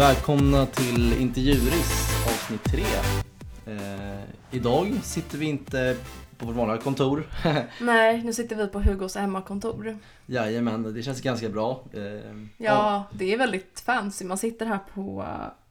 Välkomna 0.00 0.66
till 0.66 1.20
Intervjuris 1.20 2.10
avsnitt 2.26 2.64
3. 2.64 2.82
Eh, 3.66 4.20
idag 4.50 5.00
sitter 5.02 5.38
vi 5.38 5.46
inte 5.46 5.96
på 6.38 6.46
vårt 6.46 6.56
vanliga 6.56 6.78
kontor. 6.78 7.28
Nej, 7.80 8.22
nu 8.22 8.32
sitter 8.32 8.56
vi 8.56 8.66
på 8.66 8.80
Hugos 8.80 9.16
hemmakontor. 9.16 9.98
Jajamän, 10.26 10.94
det 10.94 11.02
känns 11.02 11.20
ganska 11.20 11.48
bra. 11.48 11.84
Eh, 11.92 12.00
Ja, 12.56 13.04
det 13.12 13.32
är 13.32 13.38
väldigt 13.38 13.82
fancy. 13.86 14.24
Man 14.24 14.38
sitter 14.38 14.66
här 14.66 14.78
på 14.94 15.26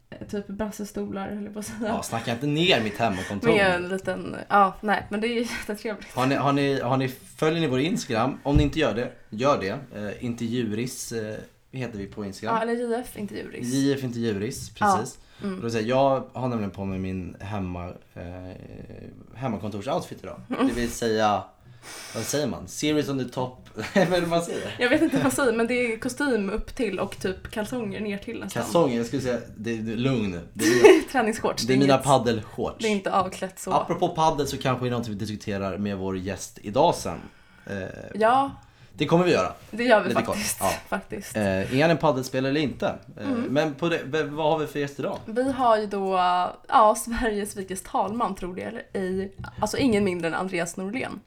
eh, 0.10 0.28
typ 0.28 0.48
brassestolar, 0.48 1.30
höll 1.30 1.44
jag 1.44 1.54
på 1.54 1.60
att 1.60 1.66
säga. 1.66 1.88
ja, 1.88 2.04
snacka 2.04 2.32
inte 2.32 2.48
ner 2.48 2.84
mitt 2.84 2.98
hemmakontor. 2.98 3.50
Med 3.50 3.76
en 3.76 3.90
liten, 3.90 4.36
ja 4.50 4.76
nej 4.82 5.08
men 5.10 5.22
det 5.22 5.28
är 5.28 5.40
jättetrevligt. 5.60 6.14
Har 6.14 6.26
ni, 6.26 6.36
har 6.36 6.54
ni, 6.54 6.80
har 6.80 6.98
ni, 6.98 7.08
följer 7.38 7.62
ni 7.62 7.68
vår 7.68 7.80
Instagram? 7.80 8.40
Om 8.44 8.56
ni 8.56 8.64
inte 8.64 8.80
gör 8.80 8.94
det, 8.94 9.12
gör 9.30 9.60
det. 9.62 10.00
Eh, 10.00 10.26
intervjuris 10.26 11.12
eh, 11.12 11.36
heter 11.72 11.98
vi 11.98 12.06
på 12.08 12.24
Ja, 12.24 12.28
Instagram. 12.28 12.62
eller 12.62 12.74
JF, 12.98 13.18
inte 13.18 13.36
juris. 13.36 13.74
JF 13.74 14.04
Intervjuris, 14.04 14.70
precis. 14.70 15.20
Mm. 15.44 15.56
Och 15.58 15.62
då 15.64 15.70
säger 15.70 15.90
jag, 15.90 16.24
jag 16.34 16.42
har 16.42 16.48
nämligen 16.48 16.72
på 16.72 16.86
mig 16.86 17.00
min 17.00 17.36
hemma, 17.40 17.88
eh, 18.14 18.56
hemmakontorsoutfit 19.36 20.24
idag. 20.24 20.42
Det 20.48 20.74
vill 20.74 20.92
säga, 20.92 21.44
vad 22.16 22.24
säger 22.24 22.48
man? 22.48 22.68
Series 22.68 23.10
on 23.10 23.20
the 23.20 23.26
top. 23.34 23.70
vad 23.96 24.14
är 24.14 24.22
det 24.22 24.28
man 24.28 24.42
säger? 24.42 24.76
Jag 24.80 24.90
vet 24.90 25.02
inte 25.02 25.16
vad 25.18 25.26
jag 25.26 25.34
säger, 25.34 25.54
men 25.54 25.68
det 25.68 25.74
är 25.74 26.00
kostym 26.00 26.50
upp 26.50 26.76
till 26.76 27.00
och 27.00 27.20
typ 27.20 27.52
kalsonger 27.52 28.00
ner 28.02 28.18
till 28.18 28.40
nästan. 28.40 28.64
Kalsonger, 28.64 28.98
jag 28.98 29.06
skulle 29.06 29.22
säga, 29.22 29.40
det 29.58 29.72
är 29.72 29.82
lugn 29.82 30.32
nu. 30.32 30.42
Det 30.54 30.66
är, 30.66 31.10
Träningsshorts. 31.12 31.64
det 31.64 31.74
är 31.74 31.78
mina 31.78 31.98
paddelshorts. 31.98 32.76
Det 32.80 32.88
är 32.88 32.92
inte 32.92 33.14
avklätt 33.14 33.60
så. 33.60 33.72
Apropå 33.72 34.10
paddel 34.10 34.48
så 34.48 34.58
kanske 34.58 34.86
det 34.86 34.90
är 34.90 34.98
något 34.98 35.08
vi 35.08 35.14
diskuterar 35.16 35.78
med 35.78 35.98
vår 35.98 36.18
gäst 36.18 36.60
idag 36.62 36.96
sen. 36.96 37.18
Eh, 37.66 37.76
Ja, 38.16 38.52
det 39.00 39.06
kommer 39.06 39.26
vi 39.26 39.32
göra. 39.32 39.54
det 39.72 39.84
gör 39.84 40.02
vi 40.02 40.10
Lite 40.10 40.22
faktiskt. 40.24 40.58
ja. 40.60 40.72
faktiskt. 40.90 41.36
Eh, 41.38 41.76
är 41.76 41.82
han 41.82 41.92
en 41.92 41.98
paddelspelare 41.98 42.50
eller 42.50 42.62
inte? 42.62 42.96
Eh, 43.22 43.28
Mm. 43.30 43.42
Men 43.42 43.74
på 43.76 43.90
det, 43.90 44.24
vad 44.24 44.52
har 44.52 44.60
vi 44.60 44.68
för 44.68 44.80
gäst 44.80 45.00
idag? 45.00 45.18
Vi 45.26 45.52
har 45.52 45.78
ju 45.78 45.86
då, 45.88 46.14
ja, 46.68 46.96
Sveriges 46.98 47.56
vikes 47.58 47.82
talman 47.82 48.36
tror 48.36 48.56
det 48.56 48.62
eller 48.62 48.84
ej. 48.94 49.32
Alltså 49.60 49.78
ingen 49.78 50.04
mindre 50.04 50.28
än 50.28 50.34
Andreas 50.34 50.78
Norlén. 50.78 51.20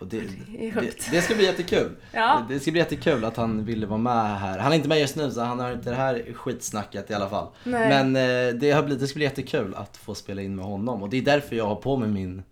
Det, 0.00 0.20
Det 0.20 0.70
det, 0.70 1.10
det 1.10 1.22
ska 1.22 1.34
bli 1.34 1.44
jättekul. 1.44 1.90
Ja. 2.12 2.42
Det 2.48 2.60
ska 2.60 2.70
bli 2.70 2.80
jättekul 2.80 3.24
att 3.24 3.36
han 3.36 3.64
ville 3.64 3.86
vara 3.86 3.98
med 3.98 4.38
här. 4.40 4.58
Han 4.58 4.72
är 4.72 4.76
inte 4.76 4.88
med 4.88 5.00
just 5.00 5.16
nu 5.16 5.30
så 5.30 5.40
han 5.40 5.60
har 5.60 5.72
inte 5.72 5.90
det 5.90 5.96
här 5.96 6.32
skitsnacket 6.34 7.10
i 7.10 7.14
alla 7.14 7.28
fall. 7.28 7.46
Nej. 7.64 7.88
Men 7.88 8.16
eh, 8.16 8.54
det, 8.54 8.70
har 8.70 8.82
blivit, 8.82 9.00
det 9.00 9.06
ska 9.06 9.16
bli 9.16 9.24
jättekul 9.24 9.74
att 9.74 9.96
få 9.96 10.14
spela 10.14 10.42
in 10.42 10.56
med 10.56 10.64
honom 10.64 11.02
och 11.02 11.08
det 11.08 11.16
är 11.16 11.22
därför 11.22 11.56
jag 11.56 11.66
har 11.66 11.76
på 11.76 11.96
mig 11.96 12.08
min 12.08 12.42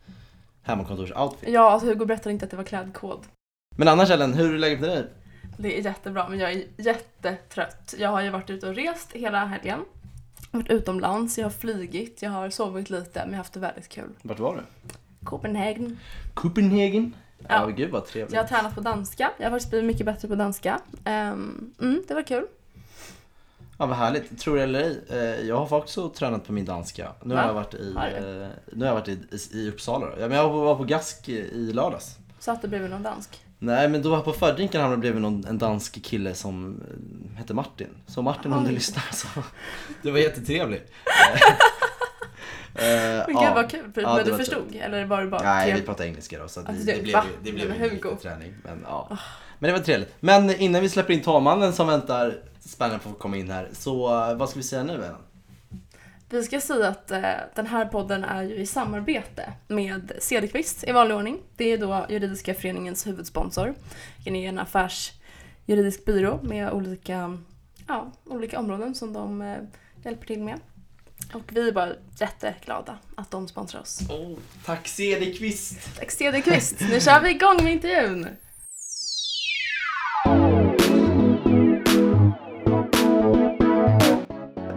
hemmakontorsoutfit. 0.63 1.49
Ja, 1.49 1.71
alltså 1.71 1.89
Hugo 1.89 2.05
berättade 2.07 2.33
inte 2.33 2.45
att 2.45 2.51
det 2.51 2.57
var 2.57 2.65
klädkod. 2.65 3.19
Men 3.77 3.89
annars 3.89 4.11
Ellen, 4.11 4.35
hur 4.35 4.55
är 4.55 4.59
läget 4.59 4.81
med 4.81 4.89
dig? 4.91 5.05
Det 5.59 5.79
är 5.79 5.85
jättebra, 5.85 6.29
men 6.29 6.39
jag 6.39 6.53
är 6.53 6.65
jättetrött. 6.77 7.95
Jag 7.99 8.09
har 8.09 8.21
ju 8.23 8.31
varit 8.31 8.51
ute 8.51 8.69
och 8.69 8.75
rest 8.75 9.13
hela 9.13 9.45
helgen. 9.45 9.81
Varit 10.51 10.71
utomlands, 10.71 11.39
jag 11.39 11.45
har 11.45 11.51
flygit, 11.51 12.23
jag 12.23 12.31
har 12.31 12.51
sovit 12.51 12.91
lite, 12.91 13.19
men 13.19 13.25
jag 13.29 13.33
har 13.33 13.37
haft 13.39 13.53
det 13.53 13.61
väldigt 13.61 13.89
kul. 13.89 14.09
Vart 14.23 14.39
var 14.39 14.55
du? 14.57 14.63
Copenhagen. 15.25 15.99
Copenhagen? 16.35 17.15
Ja, 17.39 17.45
Ja. 17.49 17.67
gud 17.67 17.91
vad 17.91 18.07
trevligt. 18.07 18.35
Jag 18.35 18.43
har 18.43 18.49
tränat 18.49 18.75
på 18.75 18.81
danska. 18.81 19.31
Jag 19.39 19.45
har 19.47 19.51
faktiskt 19.51 19.71
blivit 19.71 19.87
mycket 19.87 20.07
bättre 20.07 20.29
på 20.29 20.35
danska. 20.35 20.81
Ehm, 21.05 21.75
mm, 21.81 22.03
det 22.09 22.15
var 22.15 22.23
kul. 22.23 22.47
Ja 23.79 23.87
vad 23.87 23.97
härligt, 23.97 24.39
tror 24.41 24.57
det 24.57 24.63
eller 24.63 24.81
ej. 24.81 25.05
eh, 25.11 25.47
Jag 25.49 25.65
har 25.65 25.79
också 25.79 26.09
tränat 26.09 26.47
på 26.47 26.53
min 26.53 26.65
danska. 26.65 27.13
Nu 27.25 27.35
Va? 27.35 27.41
har 27.41 27.47
jag 27.49 27.55
varit 27.55 27.75
i, 27.75 27.95
eh, 27.97 28.49
nu 28.73 28.85
har 28.85 28.87
jag 28.87 28.95
varit 28.95 29.09
i, 29.09 29.19
i 29.53 29.69
Uppsala 29.69 30.07
då. 30.07 30.13
Ja, 30.21 30.29
men 30.29 30.39
jag 30.39 30.49
var 30.49 30.77
på 30.77 30.85
Gask 30.85 31.29
i 31.29 31.73
lördags. 31.73 32.17
Satt 32.39 32.63
du 32.63 32.69
bredvid 32.69 32.91
någon 32.91 33.03
dansk? 33.03 33.44
Nej 33.59 33.89
men 33.89 34.03
då 34.03 34.21
på 34.21 34.33
fördrinken 34.33 34.81
hamnade 34.81 34.97
det 34.97 35.01
bredvid 35.01 35.23
någon, 35.23 35.45
en 35.47 35.59
dansk 35.59 36.03
kille 36.03 36.35
som 36.35 36.81
eh, 37.33 37.39
hette 37.39 37.55
Martin. 37.55 37.89
Så 38.07 38.23
Martin 38.23 38.53
om 38.53 38.65
du 38.65 38.71
lyssnar 38.71 39.05
så. 39.13 39.29
Det 40.03 40.11
var 40.11 40.19
jättetrevligt. 40.19 40.93
Eh, 42.75 42.83
Men 42.85 43.27
gud 43.27 43.37
ja. 43.37 43.53
vad 43.55 43.71
kul. 43.71 43.93
Ja, 43.95 44.15
men 44.17 44.25
det 44.25 44.31
du 44.31 44.37
förstod? 44.37 44.75
Eller 44.81 45.05
var 45.05 45.21
det 45.23 45.27
bara 45.29 45.43
Nej 45.43 45.65
trevligt? 45.65 45.83
vi 45.83 45.87
pratade 45.87 46.09
engelska 46.09 46.39
då 46.39 46.49
så 46.49 46.61
Alltså, 46.61 46.73
det, 46.87 46.93
det- 46.93 47.03
blev, 47.03 47.15
va? 47.15 47.25
det 47.43 47.53
blev 47.53 47.69
liten 47.69 47.91
Hugo. 47.91 48.17
träning. 48.23 48.55
Men, 48.65 48.85
ja. 48.89 49.19
men 49.59 49.69
det 49.73 49.79
var 49.79 49.85
trevligt. 49.85 50.15
Men 50.21 50.51
innan 50.57 50.83
vi 50.83 50.89
släpper 50.89 51.13
in 51.15 51.21
talmannen 51.23 51.73
som 51.73 51.87
väntar 51.87 52.35
spännande 52.61 52.99
på 53.05 53.11
att 53.11 53.19
komma 53.19 53.37
in 53.37 53.51
här. 53.51 53.69
Så 53.73 54.29
eh, 54.31 54.35
vad 54.37 54.49
ska 54.49 54.59
vi 54.59 54.63
säga 54.63 54.83
nu 54.83 54.93
Ellen? 54.95 55.15
Vi 56.35 56.43
ska 56.43 56.61
säga 56.61 56.89
att 56.89 57.11
eh, 57.11 57.23
den 57.55 57.67
här 57.67 57.87
podden 57.87 58.25
är 58.25 58.43
ju 58.43 58.55
i 58.55 58.67
samarbete 58.67 59.53
med 59.69 60.13
Cederqvist 60.19 60.85
i 60.89 60.93
vanlig 60.93 61.17
ordning. 61.17 61.41
Det 61.57 61.65
är 61.65 61.79
då 61.79 62.07
Juridiska 62.09 62.55
föreningens 62.55 63.07
huvudsponsor. 63.07 63.75
Det 64.25 64.31
är 64.31 64.49
en 64.49 64.59
affärsjuridisk 64.59 66.05
byrå 66.05 66.41
med 66.43 66.73
olika, 66.73 67.39
ja, 67.89 68.13
olika 68.25 68.59
områden 68.59 68.95
som 68.95 69.13
de 69.13 69.43
eh, 69.43 69.57
hjälper 70.05 70.27
till 70.27 70.43
med. 70.43 70.61
Och 71.33 71.43
vi 71.49 71.69
är 71.69 71.73
bara 71.73 71.93
jätteglada 72.21 72.99
att 73.15 73.31
de 73.31 73.49
sponsrar 73.49 73.81
oss. 73.81 74.01
Oh, 74.11 74.39
tack 74.65 74.89
Cederqvist! 74.89 75.97
Tack 75.99 76.11
Cederqvist! 76.11 76.81
Nu 76.81 77.01
kör 77.01 77.23
vi 77.23 77.31
igång 77.31 77.65
med 77.65 77.73
intervjun! 77.73 78.29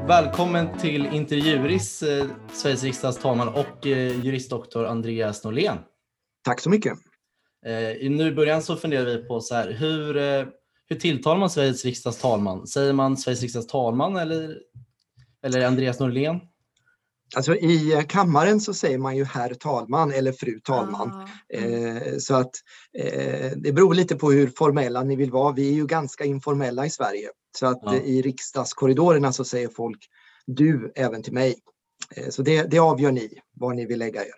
Välkommen 0.07 0.77
till 0.79 1.05
Intervjuris, 1.05 2.03
eh, 2.03 2.25
Sveriges 2.53 2.83
riksdags 2.83 3.17
talman 3.17 3.47
och 3.47 3.87
eh, 3.87 4.25
juristdoktor 4.25 4.85
Andreas 4.85 5.43
Norlén. 5.43 5.77
Tack 6.43 6.61
så 6.61 6.69
mycket. 6.69 6.93
Eh, 7.65 7.91
i 7.91 8.09
nu 8.09 8.27
i 8.27 8.31
början 8.31 8.61
så 8.61 8.75
funderar 8.75 9.05
vi 9.05 9.17
på 9.17 9.41
så 9.41 9.55
här, 9.55 9.71
hur, 9.71 10.13
hur 10.89 10.95
tilltalar 10.99 11.39
man 11.39 11.49
Sveriges 11.49 11.85
riksdags 11.85 12.17
talman? 12.17 12.67
Säger 12.67 12.93
man 12.93 13.17
Sveriges 13.17 13.41
riksdags 13.41 13.67
talman 13.67 14.15
eller, 14.15 14.57
eller 15.43 15.65
Andreas 15.65 15.99
Norlén? 15.99 16.39
Alltså, 17.35 17.55
I 17.55 18.05
kammaren 18.09 18.61
så 18.61 18.73
säger 18.73 18.97
man 18.97 19.17
ju 19.17 19.23
herr 19.23 19.53
talman 19.53 20.11
eller 20.11 20.31
fru 20.31 20.59
talman. 20.59 21.11
Ah, 21.11 21.27
mm. 21.57 21.97
Eh, 21.97 22.17
så 22.17 22.35
att 22.35 22.51
eh, 22.97 23.51
det 23.57 23.71
beror 23.73 23.93
lite 23.93 24.15
på 24.15 24.31
hur 24.31 24.51
formella 24.57 25.03
ni 25.03 25.15
vill 25.15 25.31
vara. 25.31 25.53
Vi 25.53 25.69
är 25.69 25.73
ju 25.73 25.85
ganska 25.85 26.25
informella 26.25 26.85
i 26.85 26.89
Sverige. 26.89 27.29
Så 27.59 27.65
att 27.65 27.79
Ja. 27.81 27.95
i 27.95 28.21
riksdagskorridorerna 28.21 29.33
så 29.33 29.43
säger 29.43 29.67
folk 29.67 29.97
du 30.45 30.91
även 30.95 31.23
till 31.23 31.33
mig. 31.33 31.55
Eh, 32.15 32.29
så 32.29 32.41
det, 32.41 32.63
det 32.71 32.79
avgör 32.79 33.11
ni, 33.11 33.39
var 33.53 33.73
ni 33.73 33.85
vill 33.85 33.99
lägga 33.99 34.21
er. 34.21 34.31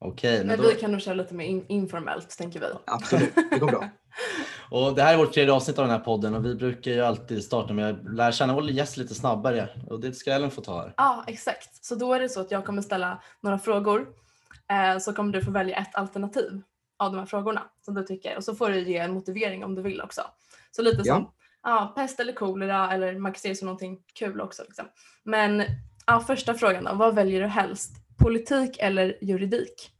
Okej, 0.00 0.38
men 0.38 0.46
Men 0.46 0.58
då, 0.58 0.68
vi 0.68 0.74
kan 0.74 0.92
nog 0.92 1.00
köra 1.00 1.14
lite 1.14 1.34
mer 1.34 1.44
in- 1.46 1.64
informellt, 1.68 2.30
tänker 2.38 2.60
vi. 2.60 2.66
Absolut, 2.86 3.34
det 3.50 3.58
går 3.58 3.66
bra. 3.66 3.88
och 4.70 4.94
det 4.94 5.02
här 5.02 5.14
är 5.14 5.18
vårt 5.18 5.32
tredje 5.32 5.52
avsnitt 5.54 5.78
av 5.78 5.84
den 5.86 5.96
här 5.98 6.04
podden 6.04 6.34
och 6.34 6.44
vi 6.44 6.54
brukar 6.54 6.90
ju 6.90 7.00
alltid 7.00 7.44
starta 7.44 7.72
med 7.74 7.90
att 7.90 8.14
lära 8.14 8.32
känna 8.32 8.54
vår 8.54 8.70
gäst 8.70 8.96
lite 8.96 9.14
snabbare 9.14 9.68
och 9.86 10.00
det 10.00 10.12
ska 10.12 10.32
Ellen 10.32 10.50
få 10.50 10.60
ta 10.60 10.80
här. 10.80 10.94
Ja, 10.96 11.24
exakt. 11.26 11.84
Så 11.84 11.94
då 11.94 12.14
är 12.14 12.20
det 12.20 12.28
så 12.28 12.40
att 12.40 12.50
jag 12.50 12.64
kommer 12.64 12.82
ställa 12.82 13.22
några 13.40 13.58
frågor. 13.58 14.06
Eh, 14.70 14.98
så 14.98 15.12
kommer 15.12 15.32
du 15.32 15.42
få 15.44 15.50
välja 15.50 15.76
ett 15.76 15.94
alternativ 15.94 16.62
av 16.98 17.12
de 17.12 17.18
här 17.18 17.26
frågorna 17.26 17.62
som 17.84 17.94
du 17.94 18.02
tycker. 18.02 18.36
Och 18.36 18.44
så 18.44 18.54
får 18.54 18.70
du 18.70 18.80
ge 18.88 18.96
en 18.98 19.12
motivering 19.12 19.64
om 19.64 19.74
du 19.74 19.82
vill 19.82 20.00
också. 20.00 20.22
Så 20.70 20.82
lite 20.82 21.02
Ja. 21.04 21.14
som 21.14 21.30
ja, 21.70 21.92
pest 21.96 22.20
eller 22.20 22.32
kolera 22.32 22.92
eller 22.92 23.18
man 23.18 23.32
kan 23.32 23.40
se 23.40 23.48
det 23.48 23.54
som 23.54 23.66
någonting 23.66 23.98
kul 24.14 24.40
också. 24.40 24.62
Liksom. 24.62 24.84
Men 25.24 25.62
ja, 26.06 26.20
första 26.20 26.54
frågan 26.54 26.84
då. 26.84 26.94
Vad 26.94 27.14
väljer 27.14 27.40
du 27.40 27.46
helst? 27.46 27.92
Politik 28.18 28.76
eller 28.78 29.18
juridik? 29.24 29.90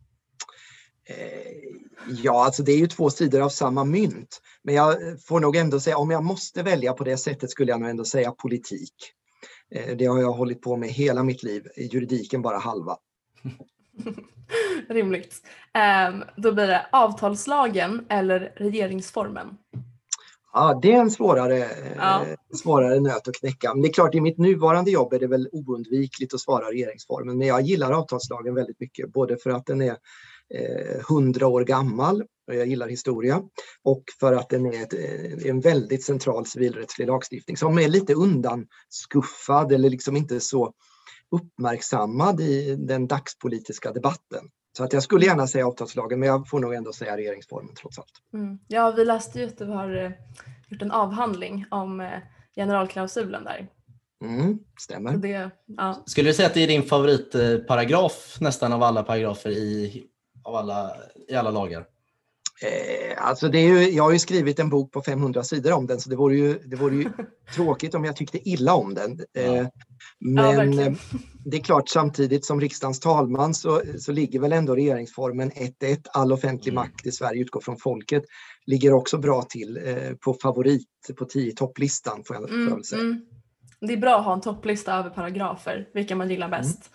Eh, 1.09 1.79
Ja, 2.11 2.45
alltså 2.45 2.62
det 2.62 2.73
är 2.73 2.79
ju 2.79 2.87
två 2.87 3.11
sidor 3.11 3.41
av 3.41 3.49
samma 3.49 3.84
mynt. 3.84 4.43
Men 4.62 4.75
jag 4.75 4.97
får 5.27 5.41
nog 5.41 5.56
ändå 5.56 5.81
säga, 5.81 5.99
om 5.99 6.11
jag 6.11 6.25
måste 6.25 6.62
välja 6.62 6.93
på 6.93 7.05
det 7.05 7.17
sättet 7.17 7.51
skulle 7.51 7.71
jag 7.71 7.81
nog 7.81 7.91
ändå 7.91 8.05
säga 8.05 8.33
politik. 8.33 8.94
Eh, 9.75 9.97
Det 9.97 10.05
har 10.06 10.21
jag 10.21 10.32
hållit 10.32 10.62
på 10.62 10.76
med 10.76 10.88
hela 10.88 11.23
mitt 11.23 11.43
liv, 11.43 11.67
juridiken 11.76 12.43
bara 12.43 12.59
halva. 12.59 12.97
Rimligt. 14.88 15.35
Ehm, 15.73 16.25
då 16.37 16.53
blir 16.53 16.67
det 16.67 16.87
avtalslagen 16.93 18.06
eller 18.09 18.53
regeringsformen. 18.56 19.49
Ja, 20.53 20.79
det 20.83 20.93
är 20.93 21.00
en 21.00 21.11
svårare, 21.11 21.59
eh, 21.59 21.97
Ja. 21.97 22.25
svårare 22.55 23.00
nöt 23.00 23.29
att 23.29 23.35
knäcka. 23.35 23.75
Men 23.75 23.83
det 23.83 23.89
är 23.89 23.93
klart, 23.93 24.15
i 24.15 24.21
mitt 24.21 24.39
nuvarande 24.39 24.91
jobb 24.91 25.12
är 25.12 25.19
det 25.19 25.27
väl 25.27 25.49
oundvikligt 25.53 26.35
att 26.35 26.41
svara 26.41 26.71
regeringsformen. 26.71 27.39
Men 27.39 27.47
jag 27.47 27.61
gillar 27.62 27.93
avtalslagen 27.93 28.55
väldigt 28.55 28.81
mycket, 28.81 29.12
både 29.12 29.37
för 29.37 29.50
att 29.50 29.67
den 29.67 29.83
är 29.83 29.97
eh, 30.55 31.00
100 31.11 31.47
år 31.47 31.65
gammal, 31.65 32.23
och 32.49 32.55
jag 32.55 32.67
gillar 32.67 32.89
historia, 32.89 33.43
och 33.85 34.03
för 34.21 34.33
att 34.33 34.49
den 34.49 34.67
är 34.67 34.83
ett, 34.83 34.95
eh, 34.95 35.50
en 35.50 35.61
väldigt 35.61 36.05
central 36.05 36.47
civilrättslig 36.47 37.06
lagstiftning 37.06 37.56
som 37.56 37.79
är 37.79 37.89
lite 37.89 38.15
undanskuffad 38.15 39.73
eller 39.73 39.91
liksom 39.91 40.17
inte 40.17 40.41
så 40.41 40.73
uppmärksammad 41.31 42.41
i 42.41 42.77
den 42.77 43.06
dagspolitiska 43.06 43.93
debatten. 43.93 44.49
Så 44.78 44.84
att 44.84 44.92
jag 44.92 45.02
skulle 45.02 45.26
gärna 45.26 45.46
säga 45.46 45.66
avtalslagen, 45.66 46.20
men 46.20 46.28
jag 46.28 46.48
får 46.48 46.60
nog 46.60 46.75
ändå 46.75 46.92
säga 46.92 47.16
regeringsformen 47.16 47.75
trots 47.75 47.98
allt. 47.98 48.12
Mm. 48.34 48.58
Ja, 48.69 48.90
vi 48.90 49.04
läste 49.04 49.38
ju 49.38 49.46
att 49.46 49.58
du 49.58 49.64
har 49.64 50.04
eh, 50.04 50.10
gjort 50.69 50.82
en 50.82 50.90
avhandling 50.90 51.64
om 51.70 52.00
eh, 52.00 52.19
generalklausulen 52.56 53.44
där. 53.44 53.69
Mm, 54.25 54.58
stämmer. 54.80 55.16
det, 55.16 55.50
ja. 55.66 56.02
Skulle 56.06 56.30
du 56.30 56.34
säga 56.34 56.46
att 56.48 56.54
det 56.54 56.62
är 56.62 56.69
din 56.69 56.82
favoritparagraf 56.82 58.36
nästan 58.40 58.72
av 58.72 58.82
alla 58.82 59.02
paragrafer 59.02 59.50
i, 59.50 60.04
av 60.44 60.54
alla, 60.54 60.92
i 61.28 61.34
alla 61.34 61.50
lagar? 61.50 61.86
Eh, 62.62 63.26
alltså 63.26 63.49
det 63.49 63.58
är 63.58 63.66
ju, 63.69 63.90
jag 63.90 64.02
har 64.05 64.12
ju 64.12 64.19
skrivit 64.19 64.58
en 64.58 64.69
bok 64.69 64.93
på 64.93 65.02
500 65.02 65.43
sidor 65.44 65.72
om 65.72 65.87
den 65.87 66.00
så 66.00 66.10
det 66.10 66.16
vore 66.16 66.37
ju, 66.37 66.58
det 66.58 66.76
vore 66.76 66.94
ju 66.96 67.10
tråkigt 67.55 67.94
om 67.94 68.05
jag 68.05 68.16
tyckte 68.16 68.49
illa 68.49 68.75
om 68.75 68.94
den. 68.94 69.20
Eh, 69.37 69.66
men 70.20 70.72
Ja, 70.78 70.84
eh, 70.87 70.93
det 71.44 71.56
är 71.56 71.60
klart 71.60 71.88
samtidigt 71.88 72.44
som 72.46 72.60
riksdagens 72.60 73.00
talman 73.00 73.55
så, 73.55 73.82
så 73.99 74.12
ligger 74.12 74.40
väl 74.40 74.52
ändå 74.52 74.75
regeringsformen 74.76 75.50
1.1, 75.50 75.99
all 76.12 76.32
offentlig 76.32 76.72
Mm. 76.72 76.82
makt 76.82 77.06
i 77.06 77.12
Sverige 77.12 77.43
utgår 77.43 77.60
från 77.60 77.76
folket, 77.76 78.22
ligger 78.66 78.93
också 78.93 79.19
bra 79.19 79.43
till 79.43 79.81
eh, 79.84 80.14
på 80.25 80.34
favorit 80.43 80.88
på 81.19 81.25
10 81.25 81.52
topplistan 81.52 82.22
får 82.26 82.37
jag, 82.37 82.49
får 82.49 82.58
jag 82.58 82.66
Mm, 82.69 82.82
säga. 82.84 83.02
mm. 83.02 83.20
Det 83.81 83.93
är 83.93 83.96
bra 83.96 84.19
att 84.19 84.25
ha 84.25 84.32
en 84.32 84.40
topplista 84.40 84.94
över 84.94 85.11
paragrafer, 85.11 85.88
vilka 85.94 86.16
man 86.16 86.31
gillar 86.31 86.49
bäst. 86.49 86.90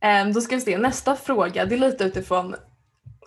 Ehm, 0.00 0.32
då 0.32 0.40
ska 0.40 0.54
vi 0.54 0.60
se, 0.60 0.78
nästa 0.78 1.16
fråga, 1.16 1.66
det 1.66 1.74
är 1.74 1.78
lite 1.78 2.04
utifrån 2.04 2.54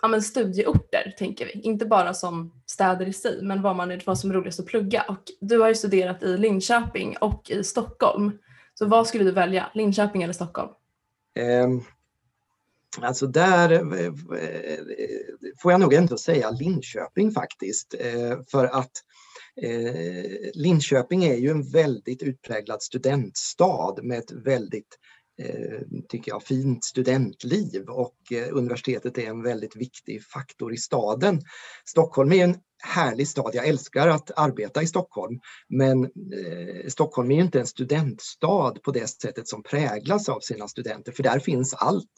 ja, 0.06 0.10
men 0.10 0.22
studieorter 0.22 1.14
tänker 1.18 1.46
vi. 1.46 1.60
Inte 1.60 1.86
bara 1.86 2.14
som 2.14 2.52
städer 2.66 3.08
i 3.08 3.12
sig, 3.12 3.42
men 3.42 3.62
vad, 3.62 3.76
man, 3.76 4.00
vad 4.06 4.18
som 4.18 4.30
är 4.30 4.34
roligast 4.34 4.60
att 4.60 4.66
plugga. 4.66 5.02
Och 5.08 5.22
du 5.40 5.58
har 5.58 5.68
ju 5.68 5.74
studerat 5.74 6.22
i 6.22 6.36
Linköping 6.36 7.16
och 7.20 7.50
i 7.50 7.64
Stockholm. 7.64 8.32
Så 8.74 8.86
vad 8.86 9.06
skulle 9.06 9.24
du 9.24 9.30
välja, 9.30 9.70
Linköping 9.74 10.22
eller 10.22 10.32
Stockholm? 10.32 10.68
Um, 11.64 11.84
Alltså 13.00 13.26
där 13.26 13.72
eh, 13.72 14.12
får 15.62 15.72
jag 15.72 15.80
nog 15.80 15.94
ändå 15.94 16.18
säga 16.18 16.50
Linköping 16.50 17.30
faktiskt. 17.30 17.94
Eh, 17.98 18.38
för 18.50 18.64
att 18.64 18.92
eh, 19.62 20.50
Linköping 20.54 21.24
är 21.24 21.36
ju 21.36 21.50
en 21.50 21.70
väldigt 21.70 22.22
utpräglad 22.22 22.82
studentstad 22.82 23.94
med 24.02 24.18
ett 24.18 24.32
väldigt 24.32 24.98
tycker 26.08 26.32
jag, 26.32 26.42
fint 26.42 26.84
studentliv 26.84 27.88
och 27.88 28.16
eh, 28.32 28.56
universitetet 28.56 29.18
är 29.18 29.26
en 29.26 29.42
väldigt 29.42 29.76
viktig 29.76 30.24
faktor 30.24 30.74
i 30.74 30.76
staden. 30.76 31.40
Stockholm 31.84 32.32
är 32.32 32.44
en 32.44 32.56
härlig 32.82 33.28
stad, 33.28 33.50
jag 33.54 33.66
älskar 33.66 34.08
att 34.08 34.30
arbeta 34.38 34.82
i 34.82 34.86
Stockholm 34.86 35.40
men 35.68 36.04
eh, 36.04 36.88
Stockholm 36.88 37.30
är 37.30 37.40
inte 37.40 37.60
en 37.60 37.66
studentstad 37.66 38.74
på 38.82 38.90
det 38.90 39.06
sättet 39.06 39.48
som 39.48 39.62
präglas 39.62 40.28
av 40.28 40.40
sina 40.40 40.68
studenter 40.68 41.12
för 41.12 41.22
där 41.22 41.38
finns 41.38 41.74
allt. 41.74 42.12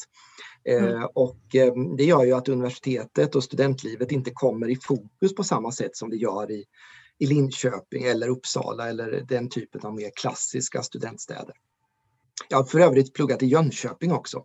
Eh, 0.68 0.84
Mm. 0.84 1.08
och 1.14 1.54
eh, 1.54 1.72
det 1.96 2.04
gör 2.04 2.24
ju 2.24 2.32
att 2.32 2.48
universitetet 2.48 3.34
och 3.34 3.44
studentlivet 3.44 4.12
inte 4.12 4.30
kommer 4.34 4.70
i 4.70 4.76
fokus 4.82 5.34
på 5.34 5.44
samma 5.44 5.72
sätt 5.72 5.96
som 5.96 6.10
det 6.10 6.16
gör 6.16 6.50
i, 6.50 6.64
i 7.18 7.26
Linköping 7.26 8.04
eller 8.04 8.28
Uppsala 8.28 8.88
eller 8.88 9.24
den 9.28 9.48
typen 9.48 9.80
av 9.80 9.94
mer 9.94 10.10
klassiska 10.20 10.82
studentstäder. 10.82 11.54
Jag 12.48 12.58
har 12.58 12.64
för 12.64 12.80
övrigt 12.80 13.14
pluggat 13.14 13.42
i 13.42 13.46
Jönköping 13.46 14.12
också. 14.12 14.42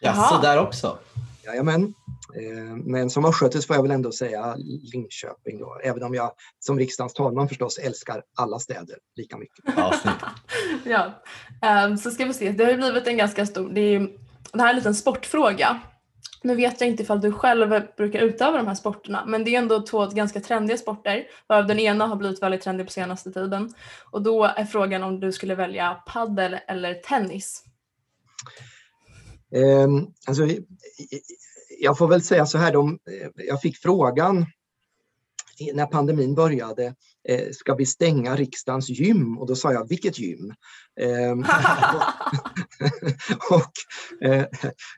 Jaså, 0.00 0.40
där 0.42 0.58
också? 0.58 0.98
Jajamän. 1.44 1.94
Eh, 2.40 2.76
Men 2.84 3.10
som 3.10 3.24
östgöte 3.24 3.60
får 3.60 3.76
jag 3.76 3.82
väl 3.82 3.90
ändå 3.90 4.12
säga 4.12 4.56
Linköping 4.92 5.58
då, 5.58 5.78
även 5.84 6.02
om 6.02 6.14
jag 6.14 6.32
som 6.58 6.78
riksdagens 6.78 7.14
talman 7.14 7.48
förstås 7.48 7.78
älskar 7.78 8.22
alla 8.36 8.58
städer 8.58 8.96
lika 9.16 9.36
mycket. 9.36 9.64
Ja, 10.84 11.22
ehm, 11.62 11.98
så 11.98 12.10
ska 12.10 12.24
vi 12.24 12.34
se. 12.34 12.50
Det 12.50 12.64
har 12.64 12.70
ju 12.70 12.76
blivit 12.76 13.06
en 13.06 13.16
ganska 13.16 13.46
stor, 13.46 13.68
det, 13.68 13.80
är 13.80 14.00
ju, 14.00 14.18
det 14.52 14.60
här 14.60 14.66
är 14.66 14.70
en 14.70 14.76
liten 14.76 14.94
sportfråga. 14.94 15.80
Nu 16.44 16.54
vet 16.54 16.80
jag 16.80 16.90
inte 16.90 17.02
ifall 17.02 17.20
du 17.20 17.32
själv 17.32 17.82
brukar 17.96 18.20
utöva 18.20 18.56
de 18.56 18.66
här 18.66 18.74
sporterna, 18.74 19.24
men 19.26 19.44
det 19.44 19.54
är 19.54 19.58
ändå 19.58 19.82
två 19.82 20.06
ganska 20.06 20.40
trendiga 20.40 20.78
sporter, 20.78 21.26
varav 21.46 21.66
den 21.66 21.78
ena 21.78 22.06
har 22.06 22.16
blivit 22.16 22.42
väldigt 22.42 22.62
trendig 22.62 22.86
på 22.86 22.92
senaste 22.92 23.32
tiden. 23.32 23.74
Och 24.10 24.22
då 24.22 24.44
är 24.44 24.64
frågan 24.64 25.02
om 25.02 25.20
du 25.20 25.32
skulle 25.32 25.54
välja 25.54 25.94
paddel 26.06 26.56
eller 26.68 26.94
tennis. 26.94 27.64
Um, 29.86 30.12
Alltså, 30.26 30.48
jag 31.80 31.98
får 31.98 32.08
väl 32.08 32.22
säga 32.22 32.46
så 32.46 32.58
här, 32.58 32.72
de, 32.72 32.90
eh, 32.90 33.28
jag 33.34 33.60
fick 33.60 33.78
frågan 33.78 34.46
när 35.74 35.86
pandemin 35.86 36.34
började, 36.34 36.94
eh, 37.28 37.50
ska 37.52 37.74
vi 37.74 37.86
stänga 37.86 38.36
riksdagens 38.36 38.88
gym? 38.88 39.38
Och 39.38 39.46
då 39.46 39.56
sa 39.56 39.72
jag, 39.72 39.88
vilket 39.88 40.18
gym? 40.18 40.54
Ehm, 41.00 41.40
och, 43.50 43.72
eh, 44.28 44.46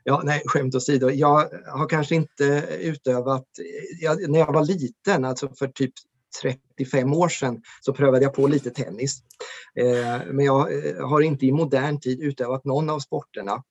ja, 0.03 0.21
nej, 0.23 0.41
skämt 0.45 0.75
åsido, 0.75 1.09
jag 1.09 1.49
har 1.67 1.89
kanske 1.89 2.15
inte 2.15 2.77
utövat, 2.79 3.45
eh, 3.59 4.05
jag, 4.05 4.29
när 4.29 4.39
jag 4.39 4.53
var 4.53 4.65
liten, 4.65 5.25
alltså 5.25 5.49
för 5.59 5.67
typ 5.67 5.93
35 6.41 7.13
år 7.13 7.29
sedan, 7.29 7.61
så 7.81 7.93
prövade 7.93 8.23
jag 8.23 8.33
på 8.33 8.47
lite 8.47 8.69
tennis. 8.69 9.19
Eh, 9.75 10.21
men 10.27 10.45
jag 10.45 10.87
eh, 10.87 11.07
har 11.07 11.21
inte 11.21 11.45
i 11.45 11.51
modern 11.51 11.99
tid 11.99 12.21
utövat 12.21 12.65
någon 12.65 12.89
av 12.89 12.99
sporterna. 12.99 13.63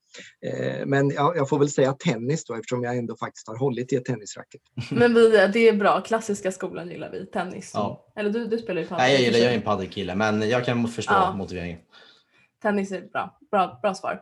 Eh, 0.45 0.85
men 0.85 1.09
jag, 1.09 1.37
jag 1.37 1.49
får 1.49 1.59
väl 1.59 1.69
säga 1.69 1.93
tennis 1.93 2.45
då 2.45 2.53
eftersom 2.53 2.83
jag 2.83 2.97
ändå 2.97 3.15
faktiskt 3.15 3.47
har 3.47 3.57
hållit 3.57 3.93
i 3.93 3.95
ett 3.95 4.05
tennisracket. 4.05 4.61
Men 4.91 5.13
vi, 5.13 5.29
det 5.53 5.59
är 5.59 5.73
bra, 5.73 6.01
klassiska 6.01 6.51
skolan 6.51 6.89
gillar 6.89 7.11
vi, 7.11 7.25
tennis. 7.25 7.71
Ja. 7.73 8.05
Eller 8.15 8.29
du, 8.29 8.47
du 8.47 8.57
spelar 8.57 8.81
ju 8.81 8.87
padel. 8.87 9.03
Nej, 9.03 9.13
jag 9.13 9.21
gillar, 9.21 9.39
jag 9.39 9.51
är 9.51 9.55
en 9.55 9.61
paddelkille, 9.61 10.15
men 10.15 10.49
jag 10.49 10.65
kan 10.65 10.87
förstå 10.87 11.13
Ja. 11.13 11.35
motiveringen. 11.35 11.79
Tennis 12.61 12.91
är 12.91 13.01
bra, 13.01 13.37
bra, 13.51 13.79
bra 13.81 13.93
svar. 13.93 14.21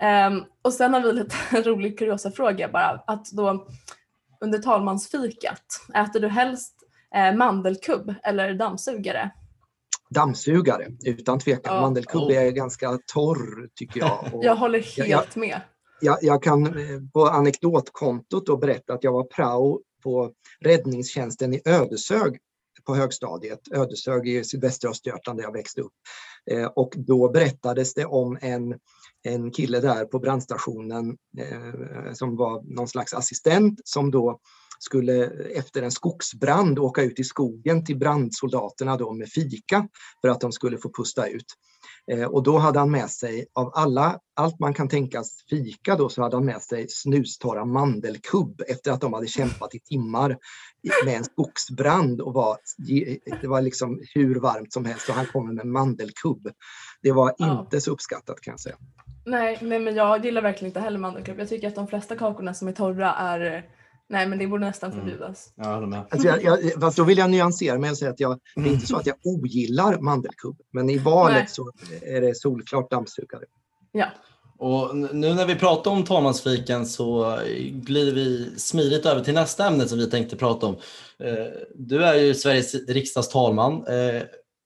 Ehm, 0.00 0.44
och 0.62 0.72
sen 0.72 0.94
har 0.94 1.00
vi 1.00 1.12
lite 1.12 1.36
rolig 1.62 1.98
kuriosa 1.98 2.30
fråga 2.30 2.68
bara. 2.68 3.02
Att 3.06 3.26
då 3.32 3.66
under 4.40 4.58
talmansfikat, 4.58 5.64
äter 5.94 6.20
du 6.20 6.28
helst 6.28 6.81
mandelkubb 7.36 8.14
eller 8.22 8.54
dammsugare? 8.54 9.30
Dammsugare, 10.10 10.86
utan 11.04 11.38
tvekan. 11.38 11.74
Ja. 11.74 11.80
Mandelkubb 11.80 12.22
Oh. 12.22 12.36
är 12.36 12.50
ganska 12.50 12.98
torr 13.14 13.68
tycker 13.74 14.00
jag. 14.00 14.30
Och 14.34 14.44
Jag 14.44 14.56
håller 14.56 14.78
helt 14.96 15.08
Ja, 15.10 15.40
med. 15.40 15.60
jag, 16.00 16.18
jag 16.22 16.42
kan 16.42 16.66
eh, 16.66 17.00
på 17.12 17.26
anekdotkontot 17.26 18.46
då 18.46 18.56
berätta 18.56 18.92
att 18.92 19.04
jag 19.04 19.12
var 19.12 19.24
prao 19.24 19.80
på 20.02 20.32
räddningstjänsten 20.60 21.54
i 21.54 21.60
Ödeshög 21.64 22.38
på 22.86 22.94
högstadiet. 22.94 23.60
Ödeshög 23.74 24.28
i 24.28 24.44
sydvästra 24.44 24.90
Östergötland 24.90 25.38
där 25.38 25.44
jag 25.44 25.52
växte 25.52 25.80
upp. 25.80 25.92
Eh, 26.50 26.64
och 26.66 26.92
då 26.96 27.28
berättades 27.30 27.94
det 27.94 28.04
om 28.04 28.38
en, 28.40 28.74
en 29.24 29.50
kille 29.50 29.80
där 29.80 30.04
på 30.04 30.18
brandstationen 30.18 31.16
eh, 31.38 32.12
som 32.12 32.36
var 32.36 32.74
någon 32.76 32.88
slags 32.88 33.14
assistent 33.14 33.80
som 33.84 34.10
då 34.10 34.38
skulle 34.82 35.26
efter 35.54 35.82
en 35.82 35.90
skogsbrand 35.90 36.78
åka 36.78 37.02
ut 37.02 37.18
i 37.20 37.24
skogen 37.24 37.84
till 37.84 37.98
brandsoldaterna 37.98 38.96
då 38.96 39.12
med 39.12 39.28
fika 39.28 39.88
för 40.20 40.28
att 40.28 40.40
de 40.40 40.52
skulle 40.52 40.78
få 40.78 40.90
pusta 40.92 41.26
ut. 41.26 41.46
Eh, 42.12 42.24
och 42.24 42.42
då 42.42 42.58
hade 42.58 42.78
han 42.78 42.90
med 42.90 43.10
sig, 43.10 43.46
av 43.52 43.72
alla, 43.74 44.18
allt 44.36 44.60
man 44.60 44.74
kan 44.74 44.88
tänkas 44.88 45.44
fika 45.50 45.96
då, 45.96 46.08
så 46.08 46.22
hade 46.22 46.36
han 46.36 46.44
med 46.44 46.62
sig 46.62 46.86
snustorra 46.88 47.64
mandelkubb 47.64 48.62
efter 48.68 48.92
att 48.92 49.00
de 49.00 49.12
hade 49.12 49.26
kämpat 49.26 49.74
i 49.74 49.80
timmar 49.80 50.36
med 51.04 51.16
en 51.16 51.24
skogsbrand 51.24 52.20
och 52.20 52.34
var, 52.34 52.56
det 53.40 53.48
var 53.48 53.60
liksom 53.60 54.02
hur 54.14 54.40
varmt 54.40 54.72
som 54.72 54.84
helst 54.84 55.08
och 55.08 55.14
han 55.14 55.26
kommer 55.26 55.52
med 55.52 55.66
mandelkubb. 55.66 56.48
Det 57.02 57.12
var 57.12 57.34
inte 57.38 57.80
så 57.80 57.90
uppskattat 57.90 58.40
kan 58.40 58.52
jag 58.52 58.60
säga. 58.60 58.76
Nej, 59.24 59.58
nej, 59.60 59.78
men 59.78 59.94
jag 59.94 60.24
gillar 60.24 60.42
verkligen 60.42 60.70
inte 60.70 60.80
heller 60.80 60.98
mandelkubb. 60.98 61.38
Jag 61.38 61.48
tycker 61.48 61.68
att 61.68 61.74
de 61.74 61.88
flesta 61.88 62.16
kakorna 62.16 62.54
som 62.54 62.68
är 62.68 62.72
torra 62.72 63.14
är 63.14 63.64
Nej, 64.08 64.28
men 64.28 64.38
det 64.38 64.46
borde 64.46 64.66
nästan 64.66 64.92
Mm. 64.92 65.04
förbjudas. 65.04 65.52
Jag 65.56 65.74
håller 65.74 65.86
med. 65.86 66.04
Alltså 66.10 66.28
jag, 66.28 66.42
jag, 66.44 66.80
fast 66.80 66.96
då 66.96 67.04
vill 67.04 67.18
jag 67.18 67.30
nyansera 67.30 67.78
mig 67.78 67.90
och 67.90 67.98
säga 67.98 68.10
att 68.10 68.20
jag, 68.20 68.40
det 68.56 68.60
är 68.68 68.72
inte 68.72 68.86
så 68.86 68.96
att 68.96 69.06
jag 69.06 69.16
ogillar 69.24 69.98
mandelkubb, 70.00 70.56
men 70.70 70.90
i 70.90 70.98
valet 70.98 71.36
Nej. 71.36 71.46
så 71.48 71.70
är 72.02 72.20
det 72.20 72.34
solklart 72.36 72.90
dammsugare. 72.90 73.44
Ja. 73.92 74.06
Och 74.58 74.96
nu 74.96 75.34
när 75.34 75.46
vi 75.46 75.54
pratar 75.54 75.90
om 75.90 76.04
talmansfiken 76.04 76.86
så 76.86 77.38
glider 77.72 78.12
vi 78.12 78.50
smidigt 78.56 79.06
över 79.06 79.24
till 79.24 79.34
nästa 79.34 79.66
ämne 79.66 79.88
som 79.88 79.98
vi 79.98 80.10
tänkte 80.10 80.36
prata 80.36 80.66
om. 80.66 80.74
Eh, 81.18 81.46
Du 81.74 82.04
är 82.04 82.14
ju 82.14 82.34
Sveriges 82.34 82.74
riksdags 82.74 83.28
talman. 83.28 83.86
eh, 83.86 84.22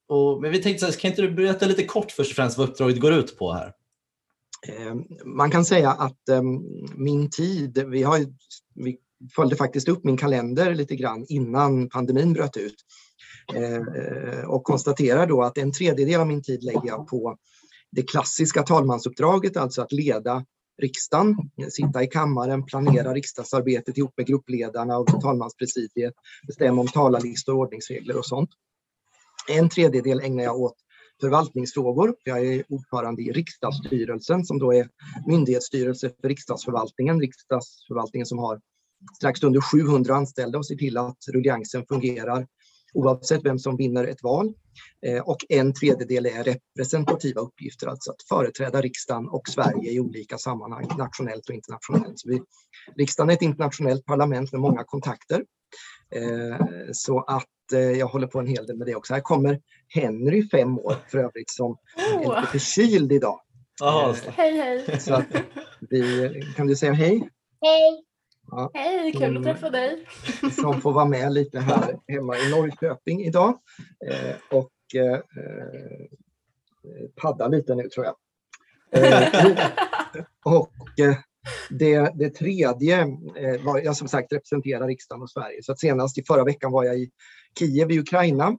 Och, 0.08 0.42
men 0.42 0.50
vi 0.52 0.62
tänkte, 0.62 0.92
så 0.92 0.98
kan 1.00 1.10
inte 1.10 1.22
du 1.22 1.30
berätta 1.30 1.66
lite 1.66 1.84
kort 1.84 2.10
först 2.12 2.30
och 2.30 2.36
främst 2.36 2.58
vad 2.58 2.68
uppdraget 2.68 3.00
går 3.00 3.12
ut 3.12 3.38
på 3.38 3.52
här? 3.52 3.72
Eh, 4.68 4.94
Man 5.24 5.50
kan 5.50 5.64
säga 5.64 5.90
att 5.90 6.28
eh, 6.28 6.42
min 6.94 7.30
tid, 7.30 7.84
vi, 7.88 8.02
har, 8.02 8.18
ju- 8.18 8.34
vi 8.74 8.96
följde 9.36 9.56
faktiskt 9.56 9.88
upp 9.88 10.04
min 10.04 10.16
kalender 10.16 10.74
lite 10.74 10.96
grann 10.96 11.26
innan 11.28 11.88
pandemin 11.88 12.32
bröt 12.32 12.56
ut 12.56 12.74
eh, 13.54 14.44
och 14.48 14.64
konstaterar 14.64 15.26
då 15.26 15.42
att 15.42 15.58
en 15.58 15.72
tredjedel 15.72 16.20
av 16.20 16.26
min 16.26 16.42
tid 16.42 16.64
lägger 16.64 16.86
jag 16.86 17.08
på 17.08 17.36
det 17.92 18.02
klassiska 18.02 18.62
talmansuppdraget, 18.62 19.56
alltså 19.56 19.82
att 19.82 19.92
leda 19.92 20.44
riksdagen, 20.82 21.36
sitta 21.70 22.02
i 22.02 22.06
kammaren, 22.06 22.64
planera 22.64 23.14
riksdagsarbetet 23.14 23.98
ihop 23.98 24.12
med 24.16 24.26
gruppledarna 24.26 24.98
och 24.98 25.20
talmanspresidiet, 25.20 26.14
bestämma 26.46 26.80
om 26.80 26.88
talarlistor, 26.88 27.54
ordningsregler 27.54 28.16
och 28.16 28.26
sånt. 28.26 28.50
En 29.48 29.68
tredjedel 29.68 30.20
ägnar 30.20 30.44
jag 30.44 30.60
åt 30.60 30.76
förvaltningsfrågor. 31.20 32.14
Jag 32.24 32.46
är 32.46 32.64
ordförande 32.68 33.22
i 33.22 33.32
riksdagsstyrelsen 33.32 34.44
som 34.44 34.58
då 34.58 34.72
är 34.72 34.88
myndighetsstyrelse 35.26 36.10
för 36.20 36.28
riksdagsförvaltningen. 36.28 37.20
Riksdagsförvaltningen 37.20 38.26
som 38.26 38.38
har 38.38 38.60
strax 39.16 39.42
under 39.42 39.60
700 39.60 40.14
anställda 40.14 40.58
och 40.58 40.66
ser 40.66 40.76
till 40.76 40.96
att 40.98 41.18
rulliansen 41.32 41.86
fungerar 41.86 42.46
oavsett 42.94 43.44
vem 43.44 43.58
som 43.58 43.76
vinner 43.76 44.04
ett 44.04 44.22
val. 44.22 44.52
Eh, 45.06 45.22
Och 45.22 45.38
en 45.48 45.74
tredjedel 45.74 46.26
är 46.26 46.44
representativa 46.44 47.40
uppgifter, 47.40 47.86
alltså 47.86 48.10
att 48.10 48.22
företräda 48.28 48.80
riksdagen 48.80 49.28
och 49.28 49.48
Sverige 49.48 49.90
i 49.92 50.00
olika 50.00 50.38
sammanhang, 50.38 50.88
nationellt 50.98 51.48
och 51.48 51.54
internationellt. 51.54 52.18
Så 52.18 52.28
vi, 52.28 52.42
riksdagen 52.96 53.30
är 53.30 53.34
ett 53.34 53.42
internationellt 53.42 54.04
parlament 54.04 54.52
med 54.52 54.60
många 54.60 54.84
kontakter. 54.84 55.44
Så 56.92 57.20
att 57.20 57.46
jag 57.98 58.06
håller 58.06 58.26
på 58.26 58.38
en 58.38 58.46
hel 58.46 58.66
del 58.66 58.76
med 58.76 58.86
det 58.86 58.94
också. 58.94 59.14
Här 59.14 59.20
kommer 59.20 59.60
Henry, 59.88 60.48
fem 60.48 60.78
år 60.78 60.96
för 61.10 61.18
övrigt, 61.18 61.50
som 61.50 61.76
är 61.96 62.18
lite 62.18 62.46
förkyld 62.52 63.12
idag. 63.12 63.40
Oh. 63.82 64.16
Hej 64.26 64.56
hej! 64.56 65.00
Så 65.00 65.14
att 65.14 65.26
vi, 65.90 66.42
kan 66.56 66.66
du 66.66 66.76
säga 66.76 66.92
hej? 66.92 67.30
Hej! 67.60 68.05
Ja, 68.50 68.70
hej, 68.74 69.12
kul 69.12 69.36
att 69.36 69.42
träffa 69.42 69.70
dig! 69.70 70.06
Som 70.60 70.80
får 70.80 70.92
vara 70.92 71.04
med 71.04 71.32
lite 71.32 71.60
här 71.60 71.98
hemma 72.08 72.36
i 72.36 72.50
Norrköping 72.50 73.24
idag. 73.24 73.58
Och 74.50 74.72
padda 77.22 77.48
lite 77.48 77.74
nu 77.74 77.88
tror 77.88 78.06
jag. 78.06 78.16
och 80.44 80.70
det, 81.70 82.12
det 82.14 82.30
tredje 82.30 83.00
eh, 83.36 83.64
var, 83.64 83.80
jag 83.84 83.96
som 83.96 84.08
sagt 84.08 84.32
representerar 84.32 84.86
riksdagen 84.86 85.22
och 85.22 85.30
Sverige. 85.30 85.62
Så 85.62 85.74
senast 85.76 86.18
i 86.18 86.22
förra 86.22 86.44
veckan 86.44 86.72
var 86.72 86.84
jag 86.84 86.98
i 86.98 87.10
Kiev 87.58 87.90
i 87.90 87.98
Ukraina 87.98 88.58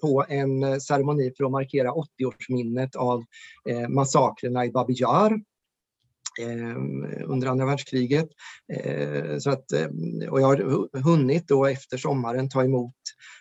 på 0.00 0.24
en 0.28 0.62
eh, 0.62 0.78
ceremoni 0.78 1.32
för 1.36 1.44
att 1.44 1.50
markera 1.50 1.90
80-årsminnet 1.90 2.96
av 2.96 3.24
eh, 3.68 3.88
massakrerna 3.88 4.64
i 4.64 4.70
Babi 4.70 4.94
Yar 4.94 5.32
eh, 5.32 5.38
Eh, 6.40 6.76
under 7.24 7.46
andra 7.46 7.66
världskriget. 7.66 8.28
Eh, 8.72 9.38
så 9.38 9.50
att, 9.50 9.72
eh, 9.72 9.88
och 10.30 10.40
jag 10.40 10.46
har 10.46 10.98
hunnit 11.02 11.48
då 11.48 11.66
efter 11.66 11.98
sommaren 11.98 12.48
ta 12.48 12.64
emot 12.64 12.94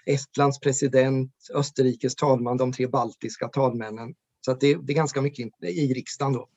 Estlands 0.05 0.59
president, 0.59 1.31
Österrikes 1.53 2.15
talman, 2.15 2.57
de 2.57 2.73
tre 2.73 2.87
baltiska 2.87 3.47
talmännen 3.47 4.15
så 4.45 4.51
att 4.51 4.59
det, 4.59 4.77
det, 4.83 4.93
är 4.93 4.95
ganska 4.95 5.21
mycket 5.21 5.49
i 5.63 5.93
riksdagen 5.93 6.33
då. 6.33 6.47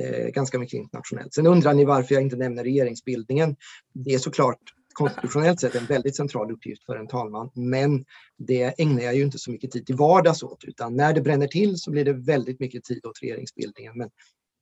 Eh, 0.00 0.28
ganska 0.28 0.58
mycket 0.58 0.78
internationellt. 0.78 1.34
Sen 1.34 1.46
undrar 1.46 1.74
ni 1.74 1.84
varför 1.84 2.14
jag 2.14 2.22
inte 2.22 2.36
nämner 2.36 2.64
regeringsbildningen. 2.64 3.56
Det 3.94 4.14
är 4.14 4.18
såklart 4.18 4.60
konstitutionellt 4.92 5.60
sett 5.60 5.74
en 5.74 5.86
väldigt 5.86 6.16
central 6.16 6.52
uppgift 6.52 6.84
för 6.84 6.96
en 6.96 7.06
talman, 7.06 7.50
men 7.54 8.04
det 8.38 8.80
ägnar 8.80 9.02
jag 9.02 9.14
ju 9.14 9.22
inte 9.22 9.38
så 9.38 9.50
mycket 9.50 9.70
tid 9.70 9.86
till 9.86 9.96
vardags 9.96 10.42
åt, 10.42 10.64
utan 10.64 10.96
när 10.96 11.12
det 11.12 11.20
bränner 11.20 11.46
till 11.46 11.78
så 11.78 11.90
blir 11.90 12.04
det 12.04 12.12
väldigt 12.12 12.60
mycket 12.60 12.84
tid 12.84 13.06
åt 13.06 13.22
regeringsbildningen. 13.22 13.98
Men 13.98 14.10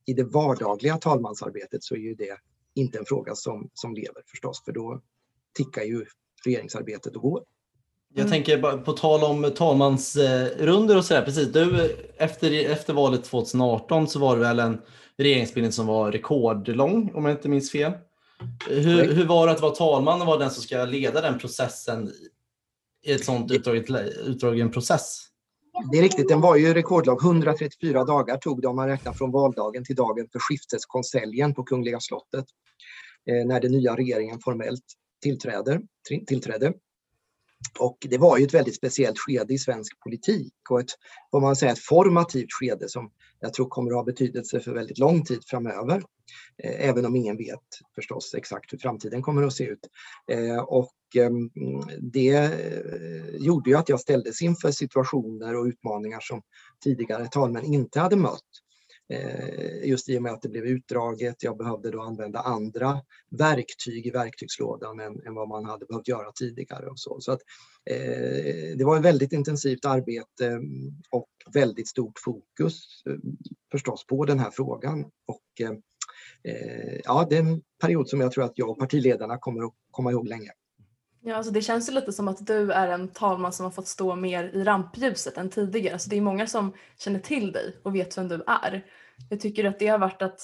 i 0.05 0.13
det 0.13 0.23
vardagliga 0.23 0.97
talmansarbetet 0.97 1.83
så 1.83 1.95
är 1.95 1.99
ju 1.99 2.15
det 2.15 2.37
inte 2.75 2.97
en 2.97 3.05
fråga 3.05 3.35
som, 3.35 3.69
som 3.73 3.93
lever 3.93 4.21
förstås, 4.27 4.63
för 4.65 4.71
då 4.71 5.01
tickar 5.57 5.81
ju 5.81 6.05
regeringsarbetet 6.45 7.15
och 7.15 7.21
går. 7.21 7.43
Jag 8.15 8.25
mm. 8.25 8.31
tänker 8.31 8.77
på 8.77 8.91
tal 8.91 9.23
om 9.23 9.51
talmansrunder 9.55 10.97
och 10.97 11.05
sådär, 11.05 11.21
precis. 11.21 11.47
Du, 11.47 11.95
efter, 12.17 12.69
efter 12.71 12.93
valet 12.93 13.23
2018 13.23 14.07
så 14.07 14.19
var 14.19 14.35
det 14.35 14.41
väl 14.41 14.59
en 14.59 14.81
regeringsbildning 15.17 15.71
som 15.71 15.87
var 15.87 16.11
rekordlång 16.11 17.11
om 17.15 17.25
jag 17.25 17.33
inte 17.33 17.49
minns 17.49 17.71
fel. 17.71 17.91
Hur, 18.69 19.13
hur 19.13 19.25
var 19.25 19.47
det 19.47 19.53
att 19.53 19.61
vara 19.61 19.75
talman 19.75 20.21
och 20.21 20.27
vara 20.27 20.37
den 20.37 20.51
som 20.51 20.63
ska 20.63 20.85
leda 20.85 21.21
den 21.21 21.39
processen 21.39 22.11
i 23.05 23.11
ett 23.11 23.25
sånt 23.25 23.51
utdragen 23.51 24.71
process? 24.71 25.32
Det 25.91 25.97
är 25.97 26.01
riktigt, 26.01 26.27
den 26.27 26.41
var 26.41 26.55
ju 26.55 26.73
rekordlång. 26.73 27.17
134 27.21 28.03
dagar 28.03 28.37
tog 28.37 28.61
det 28.61 28.67
om 28.67 28.75
man 28.75 28.87
räknar 28.87 29.13
från 29.13 29.31
valdagen 29.31 29.85
till 29.85 29.95
dagen 29.95 30.27
för 30.31 30.39
skifteskonseljen 30.39 31.53
på 31.53 31.63
Kungliga 31.63 31.99
slottet 31.99 32.45
eh, 33.29 33.45
när 33.45 33.61
den 33.61 33.71
nya 33.71 33.95
regeringen 33.95 34.39
formellt 34.39 34.83
tillträder, 35.21 35.81
tillträdde. 36.27 36.73
Och 37.79 37.97
det 38.09 38.17
var 38.17 38.37
ju 38.37 38.45
ett 38.45 38.53
väldigt 38.53 38.75
speciellt 38.75 39.19
skede 39.19 39.53
i 39.53 39.57
svensk 39.57 39.99
politik 39.99 40.53
och 40.69 40.79
ett, 40.79 40.89
vad 41.31 41.41
man 41.41 41.55
säga, 41.55 41.71
ett 41.71 41.79
formativt 41.79 42.51
skede 42.51 42.89
som 42.89 43.11
jag 43.39 43.53
tror 43.53 43.67
kommer 43.69 43.91
att 43.91 43.97
ha 43.97 44.03
betydelse 44.03 44.59
för 44.59 44.73
väldigt 44.73 44.97
lång 44.97 45.25
tid 45.25 45.39
framöver. 45.47 46.03
Eh, 46.63 46.89
även 46.89 47.05
om 47.05 47.15
ingen 47.15 47.37
vet 47.37 47.59
förstås 47.95 48.33
exakt 48.33 48.73
hur 48.73 48.77
framtiden 48.77 49.21
kommer 49.21 49.43
att 49.43 49.53
se 49.53 49.63
ut. 49.63 49.87
Eh, 50.31 50.57
och 50.57 50.91
Ehm, 51.15 51.49
det 52.01 52.35
eh, 52.35 53.35
gjorde 53.35 53.69
ju 53.69 53.75
att 53.75 53.89
jag 53.89 53.99
ställdes 53.99 54.41
inför 54.41 54.71
situationer 54.71 55.55
och 55.55 55.65
utmaningar 55.65 56.19
som 56.19 56.41
tidigare 56.83 57.27
talmän 57.27 57.65
inte 57.65 57.99
hade 57.99 58.15
mött. 58.15 58.63
Eh, 59.09 59.89
just 59.89 60.09
i 60.09 60.17
och 60.17 60.21
med 60.21 60.31
att 60.31 60.41
det 60.41 60.49
blev 60.49 60.65
utdraget. 60.65 61.43
Jag 61.43 61.57
behövde 61.57 61.91
då 61.91 62.01
använda 62.01 62.39
andra 62.39 63.01
verktyg 63.29 64.07
i 64.07 64.09
verktygslådan 64.09 64.99
än, 64.99 65.27
än 65.27 65.35
vad 65.35 65.47
man 65.47 65.65
hade 65.65 65.85
behövt 65.85 66.07
göra 66.07 66.31
tidigare. 66.31 66.87
Och 66.87 66.99
så. 66.99 67.17
Så 67.19 67.31
att, 67.31 67.39
eh, 67.89 68.77
det 68.77 68.83
var 68.83 68.97
ett 68.97 69.05
väldigt 69.05 69.33
intensivt 69.33 69.85
arbete 69.85 70.47
mm, 70.47 70.91
och 71.09 71.29
väldigt 71.53 71.87
stort 71.87 72.19
fokus 72.19 73.03
eh, 73.09 73.15
förstås 73.71 74.05
på 74.07 74.25
den 74.25 74.39
här 74.39 74.51
frågan. 74.51 75.05
Och, 75.25 75.61
eh, 75.61 75.71
eh, 76.53 76.99
ja, 77.03 77.27
det 77.29 77.35
är 77.35 77.39
en 77.39 77.61
period 77.81 78.09
som 78.09 78.21
jag 78.21 78.31
tror 78.31 78.43
att 78.43 78.57
jag 78.57 78.69
och 78.69 78.79
partiledarna 78.79 79.37
kommer 79.37 79.63
att 79.63 79.73
komma 79.91 80.11
ihåg 80.11 80.27
länge. 80.27 80.51
Ja, 81.25 81.35
alltså 81.35 81.51
det 81.51 81.61
känns 81.61 81.89
ju 81.89 81.93
lite 81.93 82.13
som 82.13 82.27
att 82.27 82.47
du 82.47 82.71
är 82.71 82.87
en 82.87 83.07
talman 83.07 83.53
som 83.53 83.63
har 83.63 83.71
fått 83.71 83.87
stå 83.87 84.15
mer 84.15 84.43
i 84.43 84.63
rampljuset 84.63 85.37
än 85.37 85.49
tidigare. 85.49 85.93
Alltså 85.93 86.09
det 86.09 86.17
är 86.17 86.21
många 86.21 86.47
som 86.47 86.73
känner 86.99 87.19
till 87.19 87.51
dig 87.51 87.77
och 87.83 87.95
vet 87.95 88.17
vem 88.17 88.27
du 88.27 88.43
är. 88.47 88.85
Jag 89.29 89.39
tycker 89.39 89.65
att 89.65 89.79
det 89.79 89.87
har 89.87 89.99
varit 89.99 90.21
att 90.21 90.39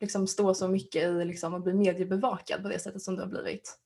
liksom 0.00 0.26
stå 0.26 0.54
så 0.54 0.68
mycket 0.68 1.02
i 1.02 1.24
liksom 1.24 1.54
att 1.54 1.64
bli 1.64 1.74
mediebevakad 1.74 2.62
på 2.62 2.68
det 2.68 2.78
sättet 2.78 3.02
som 3.02 3.16
du 3.16 3.22
har 3.22 3.28
blivit. 3.28 3.78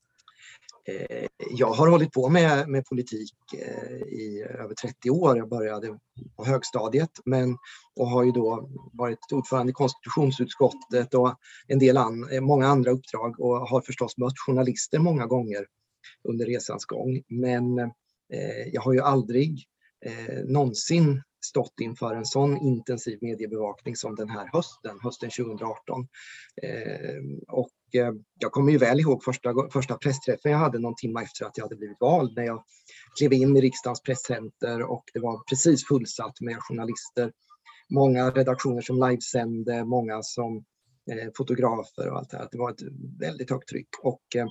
Eh, 0.88 1.26
jag 1.50 1.70
har 1.70 1.88
hållit 1.88 2.12
på 2.12 2.28
med, 2.28 2.68
med 2.68 2.84
politik 2.86 3.34
eh, 3.54 3.96
i 3.96 4.46
över 4.50 4.74
30 4.74 5.10
år. 5.10 5.36
Jag 5.36 5.48
började 5.48 5.98
på 6.36 6.44
högstadiet 6.44 7.10
men, 7.24 7.56
och 7.96 8.06
har 8.06 8.24
ju 8.24 8.32
då 8.32 8.70
varit 8.92 9.32
ordförande 9.32 9.70
i 9.70 9.72
konstitutionsutskottet 9.72 11.14
och 11.14 11.34
en 11.66 11.78
del 11.78 11.96
an, 11.96 12.28
eh, 12.32 12.40
många 12.40 12.66
andra 12.66 12.90
uppdrag 12.90 13.40
och 13.40 13.68
har 13.68 13.80
förstås 13.80 14.18
mött 14.18 14.38
journalister 14.46 14.98
många 14.98 15.26
gånger 15.26 15.66
under 16.28 16.46
resans 16.46 16.84
gång. 16.84 17.22
Men 17.28 17.78
eh, 18.32 18.68
jag 18.72 18.80
har 18.82 18.92
ju 18.92 19.00
aldrig 19.00 19.64
eh, 20.06 20.44
någonsin 20.44 21.22
stått 21.44 21.80
inför 21.80 22.14
en 22.14 22.24
sån 22.24 22.56
intensiv 22.56 23.18
mediebevakning 23.20 23.96
som 23.96 24.14
den 24.14 24.28
här 24.28 24.50
hösten, 24.52 24.98
hösten 25.02 25.30
2018. 25.30 26.08
Eh, 26.62 27.22
och 27.48 27.70
eh, 27.94 28.12
jag 28.38 28.52
kommer 28.52 28.72
ju 28.72 28.78
väl 28.78 29.00
ihåg 29.00 29.24
första, 29.24 29.54
första 29.72 29.96
pressträffen 29.96 30.52
jag 30.52 30.58
hade 30.58 30.78
någon 30.78 30.94
timme 30.96 31.22
efter 31.22 31.46
att 31.46 31.56
jag 31.56 31.64
hade 31.64 31.76
blivit 31.76 32.00
vald 32.00 32.36
när 32.36 32.44
jag 32.44 32.64
klev 33.18 33.32
in 33.32 33.56
i 33.56 33.60
riksdagens 33.60 34.02
presscenter 34.02 34.82
och 34.82 35.04
det 35.14 35.20
var 35.20 35.42
precis 35.48 35.86
fullsatt 35.86 36.40
med 36.40 36.56
journalister. 36.60 37.32
Många 37.90 38.30
redaktioner 38.30 38.80
som 38.80 39.08
livesände, 39.08 39.84
många 39.84 40.22
som 40.22 40.56
eh, 41.10 41.28
fotografer 41.36 42.10
och 42.10 42.18
allt 42.18 42.30
det 42.30 42.36
här. 42.36 42.48
Det 42.52 42.58
var 42.58 42.70
ett 42.70 42.82
väldigt 43.20 43.50
högt 43.50 43.68
tryck 43.68 43.88
och 44.02 44.22
eh, 44.36 44.46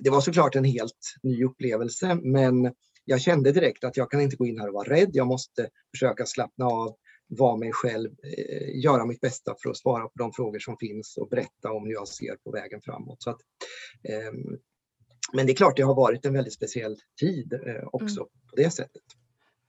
det 0.00 0.10
var 0.10 0.20
såklart 0.20 0.56
en 0.56 0.64
helt 0.64 1.14
ny 1.22 1.44
upplevelse 1.44 2.14
men 2.14 2.72
jag 3.08 3.20
kände 3.20 3.52
direkt 3.52 3.84
att 3.84 3.96
jag 3.96 4.10
kan 4.10 4.20
inte 4.20 4.36
gå 4.36 4.46
in 4.46 4.60
här 4.60 4.68
och 4.68 4.74
vara 4.74 4.88
rädd. 4.88 5.10
Jag 5.12 5.26
måste 5.26 5.68
försöka 5.94 6.26
slappna 6.26 6.64
av, 6.64 6.96
vara 7.28 7.56
mig 7.56 7.72
själv, 7.72 8.10
eh, 8.10 8.80
göra 8.82 9.06
mitt 9.06 9.20
bästa 9.20 9.54
för 9.62 9.70
att 9.70 9.76
svara 9.76 10.02
på 10.02 10.12
de 10.14 10.32
frågor 10.32 10.58
som 10.58 10.76
finns 10.76 11.16
och 11.16 11.28
berätta 11.28 11.72
om 11.72 11.86
hur 11.86 11.92
jag 11.92 12.08
ser 12.08 12.36
på 12.44 12.50
vägen 12.50 12.80
framåt. 12.84 13.22
Så 13.22 13.30
att, 13.30 13.40
ehm, 14.08 14.58
men 15.32 15.46
det 15.46 15.52
är 15.52 15.56
klart, 15.56 15.76
det 15.76 15.82
har 15.82 15.94
varit 15.94 16.24
en 16.24 16.32
väldigt 16.32 16.54
speciell 16.54 16.96
tid 17.20 17.52
eh, 17.52 17.88
också 17.92 18.20
mm. 18.20 18.28
på 18.50 18.56
det 18.56 18.70
sättet. 18.70 19.02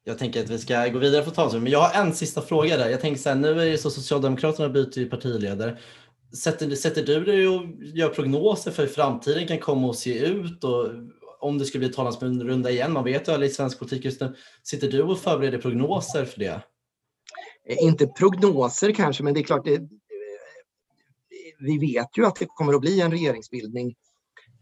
Jag 0.03 0.17
tänker 0.17 0.43
att 0.43 0.49
vi 0.49 0.57
ska 0.57 0.87
gå 0.87 0.99
vidare 0.99 1.23
på 1.23 1.31
talsum, 1.31 1.63
men 1.63 1.71
jag 1.71 1.79
har 1.79 2.05
en 2.05 2.13
sista 2.13 2.41
fråga 2.41 2.77
där. 2.77 2.89
Jag 2.89 3.01
tänker 3.01 3.21
så 3.21 3.29
här, 3.29 3.35
nu 3.35 3.61
är 3.61 3.65
det 3.65 3.77
så 3.77 3.89
Socialdemokraterna 3.89 4.69
byter 4.69 5.09
partiledare 5.09 5.77
Sätter, 6.33 6.75
sätter 6.75 7.03
du 7.03 7.23
dig 7.23 7.47
och 7.47 7.65
gör 7.79 8.09
prognoser 8.09 8.71
för 8.71 8.83
hur 8.83 8.89
framtiden 8.89 9.47
kan 9.47 9.59
komma 9.59 9.89
att 9.89 9.97
se 9.97 10.19
ut 10.19 10.63
och 10.63 10.91
om 11.39 11.57
det 11.57 11.65
skulle 11.65 11.87
bli 11.87 11.95
talmansrunda 11.95 12.71
igen? 12.71 12.93
Man 12.93 13.03
vet 13.03 13.27
ju 13.27 13.31
alla 13.31 13.45
i 13.45 13.49
svensk 13.49 13.79
politik 13.79 14.05
just 14.05 14.21
nu. 14.21 14.35
Sitter 14.63 14.91
du 14.91 15.01
och 15.01 15.19
förbereder 15.19 15.57
prognoser 15.57 16.25
för 16.25 16.39
det? 16.39 16.61
Eh, 17.65 17.77
inte 17.79 18.07
prognoser 18.07 18.91
kanske, 18.91 19.23
men 19.23 19.33
det 19.33 19.39
är 19.39 19.43
klart, 19.43 19.65
det, 19.65 19.81
vi 21.59 21.77
vet 21.77 22.17
ju 22.17 22.25
att 22.25 22.35
det 22.35 22.45
kommer 22.45 22.73
att 22.73 22.81
bli 22.81 23.01
en 23.01 23.11
regeringsbildning 23.11 23.95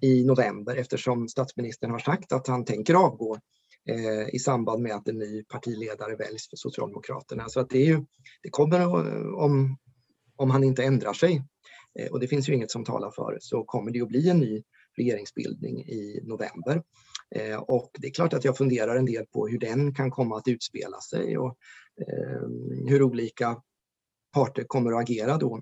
i 0.02 0.24
november 0.24 0.76
eftersom 0.76 1.28
statsministern 1.28 1.92
har 1.92 2.00
sagt 2.00 2.32
att 2.32 2.48
han 2.48 2.66
tänker 2.66 2.94
avgå 2.94 3.38
eh, 3.90 4.36
i 4.36 4.40
samband 4.40 4.84
med 4.84 4.96
att 4.96 5.08
en 5.08 5.18
ny 5.18 5.44
partiledare 5.44 6.16
väljs 6.16 6.50
för 6.50 6.58
Socialdemokraterna. 6.58 7.50
Så 7.50 7.60
att 7.60 7.70
det, 7.70 7.82
är 7.82 7.86
ju, 7.86 8.06
det 8.44 8.50
kommer 8.50 8.80
att, 8.80 9.08
om, 9.36 9.78
om 10.36 10.52
han 10.52 10.64
inte 10.64 10.84
ändrar 10.84 11.14
sig 11.14 11.44
och 12.12 12.20
det 12.20 12.28
finns 12.28 12.50
ju 12.50 12.54
inget 12.54 12.72
som 12.72 12.86
talar 12.86 13.12
för, 13.12 13.38
så 13.42 13.64
kommer 13.64 13.92
det 13.92 14.02
att 14.02 14.08
bli 14.08 14.30
en 14.30 14.40
ny 14.40 14.64
regeringsbildning 14.98 15.80
i 15.80 16.20
november. 16.24 16.84
Eh, 17.36 17.58
och 17.58 17.92
det 18.00 18.08
är 18.08 18.12
klart 18.12 18.34
att 18.34 18.46
jag 18.46 18.58
funderar 18.58 18.96
en 18.96 19.06
del 19.06 19.26
på 19.26 19.48
hur 19.48 19.60
den 19.60 19.96
kan 19.96 20.12
komma 20.12 20.38
att 20.38 20.48
utspela 20.48 21.00
sig 21.00 21.38
och 21.38 21.58
eh, 22.02 22.48
hur 22.88 23.04
olika 23.04 23.62
parter 24.34 24.64
kommer 24.64 24.92
att 24.92 25.02
agera 25.02 25.38
då. 25.38 25.62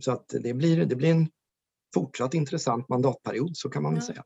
Så 0.00 0.12
att 0.12 0.28
det 0.42 0.54
blir, 0.54 0.86
det 0.86 0.96
blir 0.96 1.10
en 1.10 1.28
fortsatt 1.94 2.34
intressant 2.34 2.88
mandatperiod, 2.88 3.56
så 3.56 3.70
kan 3.70 3.82
man 3.82 3.94
väl 3.94 4.02
säga. 4.02 4.24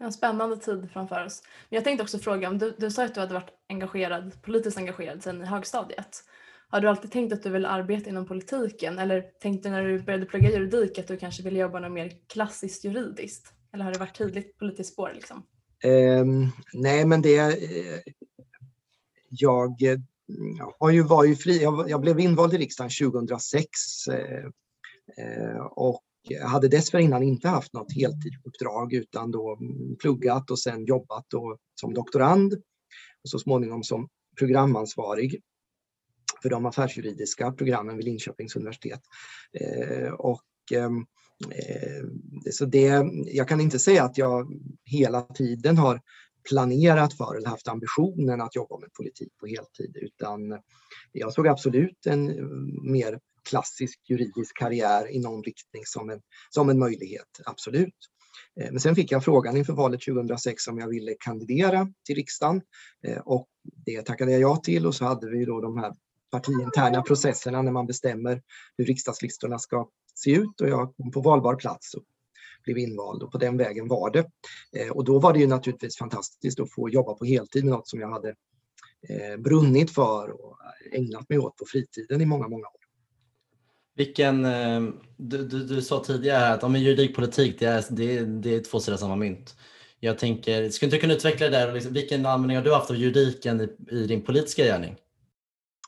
En 0.00 0.12
spännande 0.12 0.56
tid 0.56 0.88
framför 0.92 1.24
oss. 1.24 1.42
Men 1.68 1.76
jag 1.76 1.84
tänkte 1.84 2.02
också 2.02 2.18
fråga, 2.18 2.48
om 2.48 2.58
du, 2.58 2.76
du 2.78 2.90
sa 2.90 3.04
att 3.04 3.14
du 3.14 3.20
hade 3.20 3.34
varit 3.34 3.50
engagerad, 3.68 4.42
politiskt 4.42 4.78
engagerad 4.78 5.22
sedan 5.22 5.42
i 5.42 5.44
högstadiet. 5.44 6.24
Har 6.72 6.80
du 6.80 6.88
alltid 6.88 7.10
tänkt 7.10 7.32
att 7.32 7.42
du 7.42 7.50
vill 7.50 7.66
arbeta 7.66 8.10
inom 8.10 8.26
politiken 8.26 8.98
eller 8.98 9.20
tänkte 9.20 9.70
när 9.70 9.84
du 9.84 10.02
började 10.02 10.26
plugga 10.26 10.50
juridik 10.50 10.98
att 10.98 11.06
du 11.06 11.16
kanske 11.16 11.42
ville 11.42 11.58
jobba 11.58 11.80
något 11.80 11.92
mer 11.92 12.12
klassiskt 12.28 12.84
juridiskt? 12.84 13.52
Eller 13.72 13.84
har 13.84 13.92
det 13.92 13.98
varit 13.98 14.18
tydligt 14.18 14.58
politiskt 14.58 14.92
spår? 14.92 15.10
Liksom? 15.14 15.42
Eh, 15.84 16.24
nej, 16.72 17.04
men 17.04 17.22
det... 17.22 17.38
Eh, 17.38 18.00
jag, 19.28 19.76
jag 20.58 20.72
har 20.78 20.90
ju 20.90 21.02
var 21.02 21.24
ju 21.24 21.36
fri, 21.36 21.62
jag, 21.62 21.90
jag, 21.90 22.00
blev 22.00 22.20
invald 22.20 22.54
i 22.54 22.58
riksdagen 22.58 22.90
2006 23.12 23.66
eh, 24.08 24.44
eh, 25.18 25.62
och 25.70 26.02
hade 26.46 26.68
dessförinnan 26.68 27.22
inte 27.22 27.48
haft 27.48 27.72
något 27.72 27.92
heltidsuppdrag 27.92 28.92
utan 28.92 29.30
då 29.30 29.58
pluggat 30.00 30.50
och 30.50 30.58
sen 30.58 30.84
jobbat 30.84 31.26
då 31.28 31.56
som 31.80 31.94
doktorand 31.94 32.54
och 33.22 33.28
så 33.28 33.38
småningom 33.38 33.82
som 33.82 34.08
programansvarig 34.38 35.42
för 36.42 36.50
de 36.50 36.66
affärsjuridiska 36.66 37.52
programmen 37.52 37.96
vid 37.96 38.04
Linköpings 38.04 38.56
universitet. 38.56 39.00
Eh, 39.60 40.12
och, 40.12 40.42
ehm, 40.72 41.06
eh, 41.50 42.04
så 42.50 42.64
det, 42.64 43.04
jag 43.26 43.48
kan 43.48 43.60
inte 43.60 43.78
säga 43.78 44.04
att 44.04 44.18
jag 44.18 44.52
hela 44.84 45.22
tiden 45.22 45.78
har 45.78 46.00
planerat 46.48 47.16
för 47.16 47.36
eller 47.36 47.48
haft 47.48 47.68
ambitionen 47.68 48.40
att 48.40 48.56
jobba 48.56 48.78
med 48.78 48.92
politik 48.92 49.32
på 49.40 49.46
heltid 49.46 49.96
utan 49.96 50.58
jag 51.12 51.32
såg 51.32 51.48
absolut 51.48 52.06
en 52.06 52.30
mm, 52.30 52.92
mer 52.92 53.18
klassisk 53.48 54.00
juridisk 54.08 54.56
karriär 54.58 55.14
i 55.14 55.18
någon 55.18 55.42
riktning 55.42 55.82
som 55.86 56.10
en, 56.10 56.20
som 56.50 56.68
en 56.68 56.78
möjlighet, 56.78 57.40
absolut. 57.44 57.94
Eh, 58.60 58.70
men 58.70 58.80
sen 58.80 58.94
fick 58.94 59.12
jag 59.12 59.24
frågan 59.24 59.56
inför 59.56 59.72
valet 59.72 60.00
2006 60.00 60.68
om 60.68 60.78
jag 60.78 60.88
ville 60.88 61.14
kandidera 61.20 61.88
till 62.06 62.16
riksdagen 62.16 62.62
eh, 63.06 63.18
och 63.18 63.48
det 63.62 64.02
tackade 64.02 64.32
jag 64.32 64.40
ja 64.40 64.56
till 64.56 64.86
och 64.86 64.94
så 64.94 65.04
hade 65.04 65.30
vi 65.30 65.44
då 65.44 65.60
de 65.60 65.78
här 65.78 65.92
partiinterna 66.32 67.02
processerna 67.02 67.62
när 67.62 67.72
man 67.72 67.86
bestämmer 67.86 68.42
hur 68.76 68.84
riksdagslistorna 68.84 69.58
ska 69.58 69.88
se 70.14 70.30
ut 70.30 70.60
och 70.60 70.68
jag 70.68 70.96
kom 70.96 71.10
på 71.10 71.20
valbar 71.20 71.54
plats 71.54 71.94
och 71.94 72.02
blev 72.64 72.78
invald 72.78 73.22
och 73.22 73.32
på 73.32 73.38
den 73.38 73.56
vägen 73.56 73.88
var 73.88 74.10
det. 74.10 74.30
Eh, 74.76 74.88
och 74.88 75.04
då 75.04 75.18
var 75.18 75.32
det 75.32 75.38
ju 75.38 75.46
naturligtvis 75.46 75.98
fantastiskt 75.98 76.60
att 76.60 76.72
få 76.72 76.88
jobba 76.88 77.14
på 77.14 77.24
heltid 77.24 77.64
med 77.64 77.72
något 77.72 77.88
som 77.88 78.00
jag 78.00 78.10
hade 78.10 78.28
eh, 79.08 79.36
brunnit 79.38 79.90
för 79.90 80.30
och 80.30 80.58
ägnat 80.92 81.28
mig 81.28 81.38
åt 81.38 81.56
på 81.56 81.64
fritiden 81.68 82.20
i 82.20 82.26
många, 82.26 82.48
många 82.48 82.66
år. 82.66 82.82
Vilken, 83.94 84.44
eh, 84.44 84.82
du, 85.16 85.48
du, 85.48 85.64
du 85.64 85.82
sa 85.82 86.04
tidigare 86.04 86.52
att 86.52 86.64
om 86.64 86.76
juridik 86.76 87.16
det 87.16 87.62
är, 87.62 87.84
det, 87.90 88.24
det 88.24 88.54
är 88.54 88.60
två 88.60 88.80
sidor 88.80 88.94
av 88.94 88.98
samma 88.98 89.16
mynt. 89.16 89.56
Jag 90.00 90.18
tänker, 90.18 90.70
skulle 90.70 90.90
du 90.90 90.98
kunna 90.98 91.14
utveckla 91.14 91.48
det 91.48 91.58
där? 91.58 91.72
Liksom, 91.72 91.92
vilken 91.92 92.26
användning 92.26 92.56
har 92.56 92.64
du 92.64 92.74
haft 92.74 92.90
av 92.90 92.96
juridiken 92.96 93.60
i, 93.60 93.94
i 93.94 94.06
din 94.06 94.22
politiska 94.22 94.64
gärning? 94.64 94.96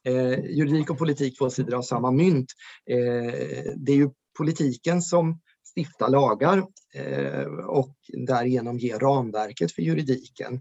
Eh, 0.05 0.45
juridik 0.45 0.91
och 0.91 0.99
politik 0.99 1.39
två 1.39 1.51
sidor 1.51 1.75
av 1.75 1.83
samma 1.83 2.11
mynt. 2.11 2.53
Eh, 2.91 3.33
det 3.77 3.93
är 3.93 3.97
ju 3.97 4.11
politiken 4.39 5.03
som 5.03 5.41
stiftar 5.77 6.09
lagar 6.09 6.67
eh, 6.95 7.47
och 7.67 7.97
därigenom 8.27 8.79
ger 8.79 8.99
ramverket 8.99 9.73
för 9.73 9.83
juridiken. 9.83 10.61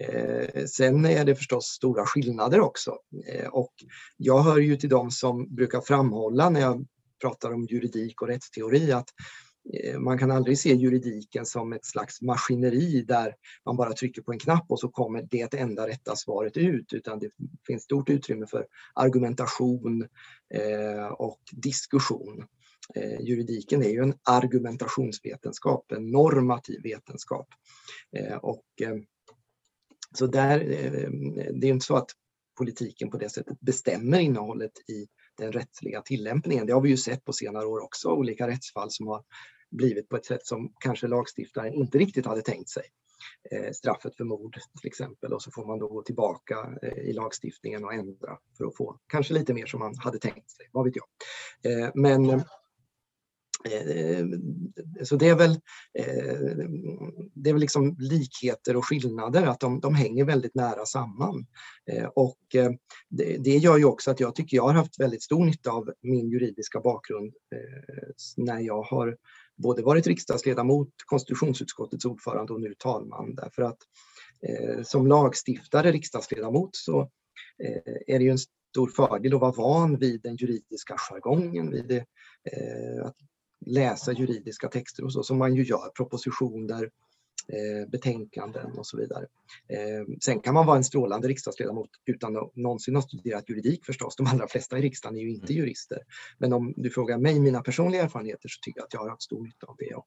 Eh, 0.00 0.64
sen 0.64 1.06
är 1.06 1.24
det 1.24 1.36
förstås 1.36 1.64
stora 1.64 2.06
skillnader 2.06 2.60
också 2.60 2.96
eh, 3.28 3.48
och 3.48 3.72
jag 4.16 4.42
hör 4.42 4.58
ju 4.58 4.76
till 4.76 4.88
dem 4.88 5.10
som 5.10 5.54
brukar 5.54 5.80
framhålla 5.80 6.50
när 6.50 6.60
jag 6.60 6.86
pratar 7.20 7.52
om 7.52 7.66
juridik 7.70 8.22
och 8.22 8.28
rättsteori 8.28 8.92
att 8.92 9.08
Eh, 9.72 9.98
man 9.98 10.18
kan 10.18 10.30
aldrig 10.30 10.58
se 10.58 10.74
juridiken 10.74 11.46
som 11.46 11.72
ett 11.72 11.84
slags 11.84 12.22
maskineri 12.22 13.02
där 13.02 13.34
man 13.66 13.76
bara 13.76 13.92
trycker 13.92 14.22
på 14.22 14.32
en 14.32 14.38
knapp 14.38 14.64
och 14.68 14.80
så 14.80 14.88
kommer 14.88 15.22
det 15.30 15.54
enda 15.54 15.88
rätta 15.88 16.16
svaret 16.16 16.56
ut 16.56 16.92
utan 16.92 17.18
det 17.18 17.30
finns 17.66 17.82
stort 17.82 18.10
utrymme 18.10 18.46
för 18.46 18.66
argumentation 18.94 20.08
eh, 20.54 21.06
och 21.06 21.40
diskussion. 21.52 22.46
Eh, 22.94 23.20
juridiken 23.20 23.82
är 23.82 23.88
ju 23.88 24.02
en 24.02 24.14
argumentationsvetenskap, 24.22 25.92
en 25.92 26.10
normativ 26.10 26.82
vetenskap. 26.82 27.48
Och, 28.40 28.64
så 30.18 30.26
där, 30.26 30.58
det 31.52 31.66
är 31.66 31.70
inte 31.70 31.86
så 31.86 31.96
att 31.96 32.10
politiken 32.58 33.10
på 33.10 33.18
det 33.18 33.28
sättet 33.28 33.60
bestämmer 33.60 34.18
innehållet 34.18 34.72
i 34.90 35.06
den 35.36 35.52
rättsliga 35.52 36.02
tillämpningen. 36.02 36.66
Det 36.66 36.72
har 36.72 36.80
vi 36.80 36.88
ju 36.88 36.96
sett 36.96 37.24
på 37.24 37.32
senare 37.32 37.66
år 37.66 37.84
också, 37.84 38.08
olika 38.08 38.48
rättsfall 38.48 38.90
som 38.90 39.06
har 39.06 39.24
blivit 39.70 40.08
på 40.08 40.16
ett 40.16 40.26
sätt 40.26 40.46
som 40.46 40.72
kanske 40.80 41.06
lagstiftaren 41.06 41.74
inte 41.74 41.98
riktigt 41.98 42.26
hade 42.26 42.42
tänkt 42.42 42.68
sig. 42.68 42.84
Eh, 43.50 43.72
straffet 43.72 44.16
för 44.16 44.24
mord 44.24 44.58
till 44.80 44.88
exempel 44.88 45.32
och 45.32 45.42
så 45.42 45.50
får 45.50 45.66
man 45.66 45.78
då 45.78 45.88
gå 45.88 46.02
tillbaka 46.02 46.78
eh, 46.82 46.98
i 46.98 47.12
lagstiftningen 47.12 47.84
och 47.84 47.94
ändra 47.94 48.38
för 48.58 48.64
att 48.64 48.76
få 48.76 48.98
kanske 49.06 49.34
lite 49.34 49.54
mer 49.54 49.66
som 49.66 49.80
man 49.80 49.94
hade 49.98 50.18
tänkt 50.18 50.50
sig, 50.50 50.68
vad 50.72 50.84
vet 50.84 50.94
jag. 50.96 51.06
Eh, 51.72 51.90
men 51.94 52.30
Eh, 52.30 52.42
Eh, 53.64 54.26
så 55.04 55.16
det 55.16 55.28
är 55.28 55.34
väl, 55.34 55.50
eh, 55.98 56.66
det 57.34 57.50
är 57.50 57.52
väl 57.52 57.60
liksom 57.60 57.96
likheter 57.98 58.76
och 58.76 58.88
skillnader, 58.88 59.46
att 59.46 59.60
de, 59.60 59.80
de 59.80 59.94
hänger 59.94 60.24
väldigt 60.24 60.54
nära 60.54 60.86
samman. 60.86 61.46
Eh, 61.90 62.04
och 62.04 62.38
det, 63.08 63.36
det, 63.38 63.56
gör 63.56 63.78
ju 63.78 63.84
också 63.84 64.10
att 64.10 64.20
jag 64.20 64.34
tycker 64.34 64.56
jag 64.56 64.64
har 64.64 64.74
haft 64.74 65.00
väldigt 65.00 65.22
stor 65.22 65.44
nytta 65.44 65.70
av 65.70 65.92
min 66.02 66.28
juridiska 66.28 66.80
bakgrund 66.80 67.34
när 68.36 68.60
jag 68.60 68.82
har 68.82 69.16
både 69.56 69.82
varit 69.82 70.06
riksdagsledamot, 70.06 70.88
konstitutionsutskottets 71.06 72.04
ordförande 72.04 72.52
och 72.52 72.60
nu 72.60 72.74
talman. 72.78 73.34
Därför 73.34 73.62
att 73.62 73.78
som 74.86 75.06
lagstiftare, 75.06 75.92
riksdagsledamot, 75.92 76.76
så 76.76 77.10
är 78.06 78.18
det 78.18 78.24
ju 78.24 78.30
en 78.30 78.38
stor 78.38 78.88
fördel 78.96 79.34
att 79.34 79.40
vara 79.40 79.52
van 79.52 79.98
vid 79.98 80.22
den 80.22 80.36
juridiska 80.36 80.94
jargongen, 80.98 81.70
vid 81.70 81.88
det, 81.88 82.04
att 83.04 83.16
läsa 83.66 84.12
juridiska 84.12 84.68
texter 84.68 85.04
och 85.04 85.12
så 85.12 85.22
som 85.22 85.38
man 85.38 85.54
ju 85.54 85.64
gör, 85.64 85.88
propositioner, 85.96 86.90
eh, 87.48 87.90
betänkanden 87.90 88.78
och 88.78 88.86
så 88.86 88.96
vidare. 88.96 89.26
Eh, 89.68 90.16
sen 90.20 90.40
kan 90.40 90.54
man 90.54 90.66
vara 90.66 90.76
en 90.76 90.84
strålande 90.84 91.28
riksdagsledamot 91.28 91.90
utan 92.06 92.36
att 92.36 92.56
någonsin 92.56 92.94
ha 92.94 93.02
studerat 93.02 93.48
juridik 93.48 93.84
förstås. 93.84 94.16
De 94.16 94.26
allra 94.26 94.48
flesta 94.48 94.78
i 94.78 94.82
riksdagen 94.82 95.18
är 95.18 95.22
ju 95.22 95.30
inte 95.30 95.52
mm. 95.52 95.64
jurister. 95.64 95.98
Men 96.38 96.52
om 96.52 96.74
du 96.76 96.90
frågar 96.90 97.18
mig 97.18 97.40
mina 97.40 97.62
personliga 97.62 98.02
erfarenheter 98.02 98.48
så 98.48 98.60
tycker 98.62 98.80
jag 98.80 98.84
att 98.84 98.94
jag 98.94 99.00
har 99.00 99.10
haft 99.10 99.22
stor 99.22 99.44
nytta 99.44 99.66
av 99.66 99.76
det. 99.78 99.94
Och, 99.94 100.06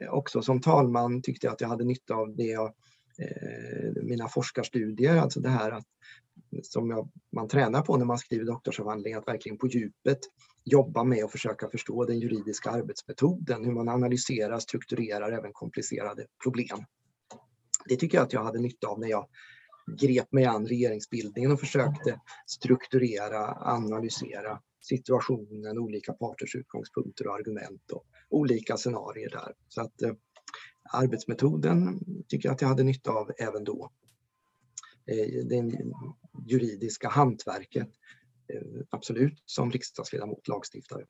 eh, 0.00 0.08
också 0.08 0.42
som 0.42 0.60
talman 0.60 1.22
tyckte 1.22 1.46
jag 1.46 1.54
att 1.54 1.60
jag 1.60 1.68
hade 1.68 1.84
nytta 1.84 2.14
av 2.14 2.36
det 2.36 2.46
jag, 2.46 2.74
eh, 3.18 4.02
mina 4.02 4.28
forskarstudier, 4.28 5.16
alltså 5.16 5.40
det 5.40 5.48
här 5.48 5.70
att 5.70 5.86
som 6.62 6.90
jag, 6.90 7.08
man 7.32 7.48
tränar 7.48 7.82
på 7.82 7.96
när 7.96 8.04
man 8.04 8.18
skriver 8.18 8.44
doktorsavhandling, 8.44 9.14
att 9.14 9.28
verkligen 9.28 9.58
på 9.58 9.66
djupet 9.66 10.18
jobba 10.64 11.04
med 11.04 11.24
att 11.24 11.32
försöka 11.32 11.68
förstå 11.68 12.04
den 12.04 12.18
juridiska 12.18 12.70
arbetsmetoden, 12.70 13.64
hur 13.64 13.72
man 13.72 13.88
analyserar, 13.88 14.58
strukturerar 14.58 15.32
även 15.32 15.52
komplicerade 15.52 16.26
problem. 16.42 16.84
Det 17.88 17.96
tycker 17.96 18.18
jag 18.18 18.24
att 18.24 18.32
jag 18.32 18.44
hade 18.44 18.58
nytta 18.58 18.86
av 18.86 19.00
när 19.00 19.08
jag 19.08 19.28
grep 20.00 20.32
mig 20.32 20.44
an 20.44 20.66
regeringsbildningen 20.66 21.52
och 21.52 21.60
försökte 21.60 22.20
strukturera, 22.46 23.54
analysera 23.60 24.60
situationen, 24.80 25.78
olika 25.78 26.12
parters 26.12 26.54
utgångspunkter 26.54 27.26
och 27.26 27.34
argument 27.34 27.90
och 27.92 28.04
olika 28.30 28.76
scenarier 28.76 29.30
där. 29.30 29.54
Så 29.68 29.80
att 29.80 30.02
eh, 30.02 30.12
arbetsmetoden 30.92 32.00
tycker 32.28 32.48
jag 32.48 32.54
att 32.54 32.60
jag 32.60 32.68
hade 32.68 32.82
nytta 32.82 33.10
av 33.10 33.30
även 33.38 33.64
då. 33.64 33.90
Eh, 35.06 35.44
det 35.44 35.72
juridiska 36.46 37.08
hantverket 37.08 37.88
absolut 38.90 39.42
som 39.46 39.70
riksdagsledamot, 39.70 40.48
lagstiftare. 40.48 41.04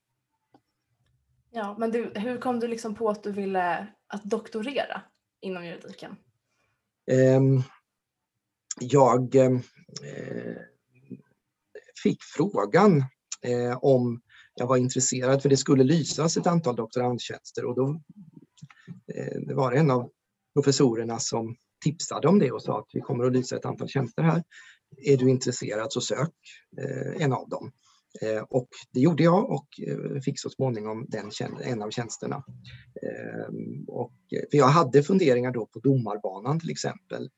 Ja, 1.50 1.76
men 1.78 1.90
du, 1.90 2.12
hur 2.14 2.40
kom 2.40 2.60
du 2.60 2.68
liksom 2.68 2.94
på 2.94 3.08
att 3.08 3.22
du 3.22 3.32
ville 3.32 3.86
att 4.06 4.24
doktorera 4.24 5.02
inom 5.40 5.66
juridiken? 5.66 6.16
Um, 7.36 7.62
jag 8.80 9.34
uh, 9.34 9.60
fick 12.02 12.22
frågan 12.22 12.96
uh, 13.48 13.78
om 13.82 14.22
jag 14.54 14.66
var 14.66 14.76
intresserad, 14.76 15.42
för 15.42 15.48
det 15.48 15.56
skulle 15.56 15.84
lysas 15.84 16.36
ett 16.36 16.46
antal 16.46 16.76
doktorandtjänster 16.76 17.64
och 17.64 17.76
då 17.76 18.02
det 19.46 19.54
var 19.54 19.72
en 19.72 19.90
av 19.90 20.10
professorerna 20.54 21.18
som 21.18 21.56
tipsade 21.84 22.28
om 22.28 22.38
det 22.38 22.52
och 22.52 22.62
sa 22.62 22.78
att 22.78 22.88
vi 22.92 23.00
kommer 23.00 23.24
att 23.24 23.32
lysa 23.32 23.56
ett 23.56 23.64
antal 23.64 23.88
tjänster 23.88 24.22
här 24.22 24.42
är 24.96 25.16
du 25.16 25.30
intresserad 25.30 25.92
så 25.92 26.00
sök 26.00 26.34
eh, 26.78 27.22
en 27.22 27.32
av 27.32 27.48
dem. 27.48 27.72
Eh, 28.20 28.42
och 28.42 28.68
det 28.92 29.00
gjorde 29.00 29.22
jag 29.22 29.50
och 29.50 29.68
eh, 29.86 30.20
fick 30.20 30.40
så 30.40 30.50
småningom 30.50 31.06
den, 31.08 31.30
en 31.62 31.82
av 31.82 31.90
tjänsterna. 31.90 32.44
Ehm, 33.02 33.84
och, 33.88 34.12
eh, 34.32 34.42
för 34.50 34.58
jag 34.58 34.68
hade 34.68 35.02
funderingar 35.02 35.52
då 35.52 35.66
på 35.66 35.78
domarbanan 35.78 36.60
till 36.60 36.70
exempel. 36.70 37.30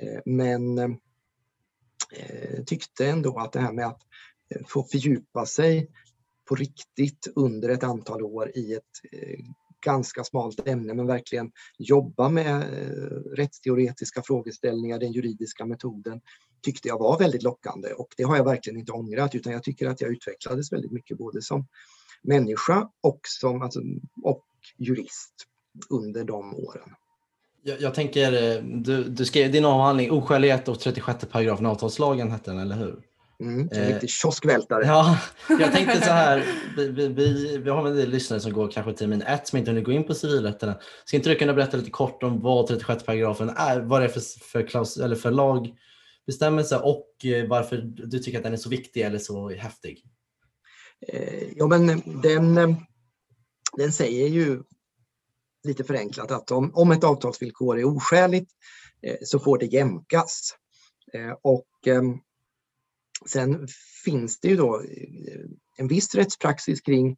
Eh, 0.00 0.20
men 0.24 0.78
eh, 0.78 2.64
tyckte 2.66 3.06
ändå 3.06 3.38
att 3.38 3.52
det 3.52 3.60
här 3.60 3.72
med 3.72 3.86
att 3.86 4.02
få 4.66 4.82
fördjupa 4.82 5.46
sig 5.46 5.90
på 6.48 6.54
riktigt 6.54 7.32
under 7.36 7.68
ett 7.68 7.84
antal 7.84 8.22
år 8.22 8.50
i 8.54 8.74
ett 8.74 8.82
ganska 9.84 10.24
smalt 10.24 10.68
ämne 10.68 10.94
men 10.94 11.06
verkligen 11.06 11.52
jobba 11.78 12.28
med 12.28 12.56
eh, 12.56 13.36
rättsteoretiska 13.36 14.22
frågeställningar, 14.22 14.98
den 14.98 15.12
juridiska 15.12 15.66
metoden 15.66 16.20
tyckte 16.62 16.88
jag 16.88 16.98
var 16.98 17.18
väldigt 17.18 17.42
lockande 17.42 17.92
och 17.92 18.08
det 18.16 18.22
har 18.22 18.36
jag 18.36 18.44
verkligen 18.44 18.78
inte 18.78 18.92
ångrat 18.92 19.34
utan 19.34 19.52
jag 19.52 19.62
tycker 19.62 19.88
att 19.88 20.00
jag 20.00 20.10
utvecklades 20.10 20.72
väldigt 20.72 20.92
mycket 20.92 21.18
både 21.18 21.42
som 21.42 21.66
människa 22.22 22.88
och 23.02 23.20
som 23.22 23.62
alltså, 23.62 23.80
och 24.22 24.44
jurist. 24.78 25.34
under 25.90 26.24
de 26.24 26.54
åren. 26.54 26.94
Jag, 27.62 27.80
jag 27.80 27.94
tänker, 27.94 28.32
eh, 28.32 28.62
du, 28.62 29.04
du 29.04 29.24
skrev 29.24 29.52
din 29.52 29.64
avhandling 29.64 30.10
Oskälighet 30.10 30.68
och 30.68 30.80
36 30.80 31.24
paragrafen 31.30 31.66
avtalslagen 31.66 32.30
hette 32.30 32.50
den, 32.50 32.60
eller 32.60 32.76
hur? 32.76 33.02
Mm, 33.44 33.68
en 33.72 33.92
riktig 33.92 34.10
kioskvältare. 34.10 34.86
Ja, 34.86 35.18
jag 35.60 35.72
tänkte 35.72 36.00
så 36.00 36.10
här, 36.10 36.44
vi, 36.76 36.88
vi, 36.88 37.08
vi, 37.08 37.58
vi 37.58 37.70
har 37.70 37.88
en 37.88 37.96
del 37.96 38.10
lyssnare 38.10 38.40
som 38.40 38.52
går 38.52 38.70
kanske 38.70 38.92
termin 38.92 39.22
ett 39.22 39.48
som 39.48 39.58
inte 39.58 39.70
hunnit 39.70 39.84
gå 39.84 39.92
in 39.92 40.04
på 40.04 40.14
civilrätten. 40.14 40.74
Ska 41.04 41.16
inte 41.16 41.30
du 41.30 41.36
kunna 41.36 41.54
berätta 41.54 41.76
lite 41.76 41.90
kort 41.90 42.22
om 42.22 42.40
vad 42.40 42.66
36 42.66 43.04
paragrafen 43.04 43.48
är, 43.48 43.80
vad 43.80 44.00
det 44.00 44.04
är 44.04 44.08
för, 44.08 44.20
för, 44.20 44.66
klaus, 44.66 44.96
eller 44.96 45.16
för 45.16 45.30
lagbestämmelse 45.30 46.78
och 46.78 47.08
varför 47.48 47.76
du 47.84 48.18
tycker 48.18 48.38
att 48.38 48.44
den 48.44 48.52
är 48.52 48.56
så 48.56 48.68
viktig 48.68 49.00
eller 49.00 49.18
så 49.18 49.50
häftig? 49.50 50.04
Eh, 51.08 51.48
ja, 51.56 51.66
men 51.66 52.02
den, 52.22 52.76
den 53.76 53.92
säger 53.92 54.28
ju 54.28 54.62
lite 55.64 55.84
förenklat 55.84 56.30
att 56.30 56.50
om, 56.50 56.70
om 56.74 56.90
ett 56.90 57.04
avtalsvillkor 57.04 57.78
är 57.78 57.84
oskäligt 57.84 58.50
eh, 59.02 59.16
så 59.22 59.38
får 59.38 59.58
det 59.58 59.66
jämkas. 59.66 60.54
Eh, 61.12 61.34
och 61.42 61.68
ehm, 61.86 62.18
Sen 63.26 63.68
finns 64.04 64.40
det 64.40 64.48
ju 64.48 64.56
då 64.56 64.80
eh, 64.80 65.40
en 65.76 65.88
viss 65.88 66.14
rättspraxis 66.14 66.80
kring 66.80 67.16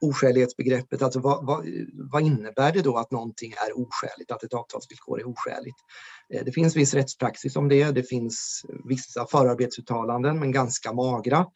oskälighetsbegreppet. 0.00 1.02
Alltså 1.02 1.20
vad, 1.20 1.46
vad, 1.46 1.66
vad, 2.12 2.22
innebär 2.22 2.72
det 2.72 2.82
då 2.82 2.96
att 2.96 3.10
någonting 3.10 3.52
är 3.52 3.78
oskäligt, 3.78 4.30
att 4.30 4.44
ett 4.44 4.54
avtalsvillkor 4.54 5.20
är 5.20 5.28
oskäligt? 5.28 5.76
Eh, 6.34 6.44
det 6.44 6.52
finns 6.52 6.76
viss 6.76 6.94
rättspraxis 6.94 7.56
om 7.56 7.68
det. 7.68 7.90
Det 7.90 8.02
finns 8.02 8.62
vissa 8.88 9.26
förarbetsuttalanden, 9.26 10.38
men 10.38 10.52
ganska 10.52 10.92
magra. 10.92 11.46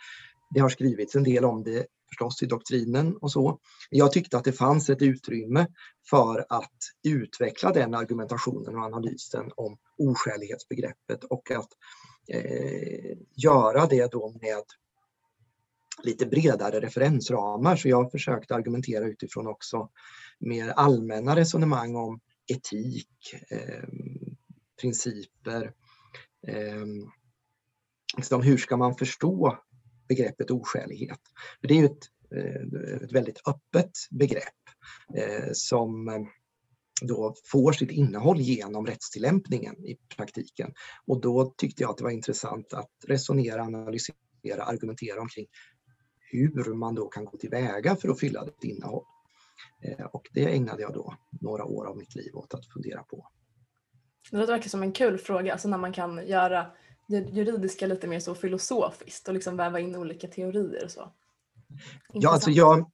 Det 0.55 0.61
har 0.61 0.68
skrivits 0.68 1.14
en 1.14 1.24
del 1.24 1.44
om 1.44 1.62
det 1.62 1.87
förstås 2.09 2.42
i 2.42 2.46
doktrinen 2.46 3.16
och 3.16 3.33
så. 3.33 3.59
Jag 3.90 4.12
tyckte 4.12 4.37
att 4.37 4.44
det 4.44 4.52
fanns 4.52 4.90
ett 4.90 5.02
utrymme 5.02 5.66
för 6.11 6.46
att 6.48 6.78
utveckla 7.05 7.72
den 7.72 7.94
argumentationen 7.94 8.76
och 8.76 8.85
analysen 8.85 9.50
om 9.57 9.76
oskälighetsbegreppet 9.98 11.24
och 11.24 11.50
att 11.50 11.68
eh, 12.28 13.16
göra 13.35 13.87
det 13.87 14.12
då 14.12 14.35
med 14.40 14.62
lite 16.02 16.26
bredare 16.26 16.80
referensramar. 16.80 17.76
Så 17.76 17.88
jag 17.88 18.11
försökte 18.11 18.54
argumentera 18.54 19.04
utifrån 19.04 19.46
också 19.46 19.88
mer 20.38 20.68
allmänna 20.68 21.37
resonemang 21.37 21.96
om 21.96 22.20
etik, 22.46 23.35
eh, 23.50 23.88
principer. 24.80 25.72
Eh, 26.46 26.87
liksom 28.16 28.42
hur 28.42 28.56
ska 28.56 28.76
man 28.76 28.94
förstå 28.94 29.58
begreppet 30.08 30.50
oskälighet? 30.50 31.20
För 31.61 31.68
det 31.68 31.74
är 31.74 31.78
ju 31.78 31.85
ett, 31.85 32.08
eh, 32.37 33.02
ett 33.02 33.12
väldigt 33.12 33.48
öppet 33.48 33.90
begrepp 34.11 34.62
eh, 35.16 35.48
som 35.52 36.08
då 37.06 37.34
får 37.44 37.72
sitt 37.72 37.90
innehåll 37.90 38.40
genom 38.40 38.86
rättstillämpningen 38.86 39.86
i 39.86 39.96
praktiken. 40.16 40.72
Och 41.06 41.20
då 41.20 41.54
tyckte 41.56 41.82
jag 41.82 41.90
att 41.90 41.96
det 41.96 42.04
var 42.04 42.10
intressant 42.10 42.72
att 42.72 42.90
resonera, 43.06 43.62
analysera, 43.62 44.64
argumentera 44.64 45.20
omkring 45.20 45.46
hur 46.32 46.74
man 46.74 46.94
då 46.94 47.08
kan 47.08 47.24
gå 47.24 47.38
tillväga 47.38 47.96
för 47.96 48.08
att 48.08 48.20
fylla 48.20 48.42
ett 48.42 48.64
innehåll. 48.64 49.04
Eh, 49.84 50.06
och 50.06 50.28
det 50.32 50.54
ägnade 50.54 50.82
jag 50.82 50.94
då 50.94 51.14
några 51.40 51.64
år 51.64 51.86
av 51.86 51.96
mitt 51.96 52.14
liv 52.14 52.36
åt 52.36 52.54
att 52.54 52.66
fundera 52.66 53.02
på. 53.02 53.28
Det 54.30 54.36
verkligen 54.36 54.70
som 54.70 54.82
en 54.82 54.92
kul 54.92 55.18
fråga, 55.18 55.52
alltså 55.52 55.68
när 55.68 55.78
man 55.78 55.92
kan 55.92 56.26
göra 56.26 56.66
det 57.08 57.18
juridiska 57.18 57.86
lite 57.86 58.06
mer 58.06 58.20
så 58.20 58.34
filosofiskt 58.34 59.28
och 59.28 59.34
liksom 59.34 59.56
väva 59.56 59.80
in 59.80 59.96
olika 59.96 60.28
teorier 60.28 60.84
och 60.84 60.90
så. 60.90 61.00
Intressant. 61.00 62.22
Ja, 62.22 62.30
alltså 62.30 62.50
jag, 62.50 62.90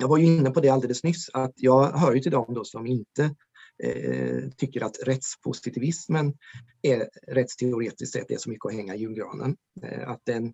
jag 0.00 0.08
var 0.08 0.18
ju 0.18 0.26
inne 0.26 0.50
på 0.50 0.60
det 0.60 0.68
alldeles 0.68 1.04
nyss, 1.04 1.30
att 1.32 1.52
jag 1.56 1.92
hör 1.92 2.14
ju 2.14 2.20
till 2.20 2.32
dem 2.32 2.54
då 2.54 2.64
som 2.64 2.86
inte 2.86 3.34
eh, 3.82 4.50
tycker 4.56 4.84
att 4.84 4.96
rättspositivismen 5.06 6.34
är 6.82 7.08
rättsteoretiskt 7.28 8.12
sett 8.12 8.30
är 8.30 8.38
så 8.38 8.50
mycket 8.50 8.66
att 8.66 8.74
hänga 8.74 8.94
i 8.94 8.98
julgranen. 8.98 9.56
Eh, 9.82 10.08
att 10.10 10.20
den, 10.24 10.46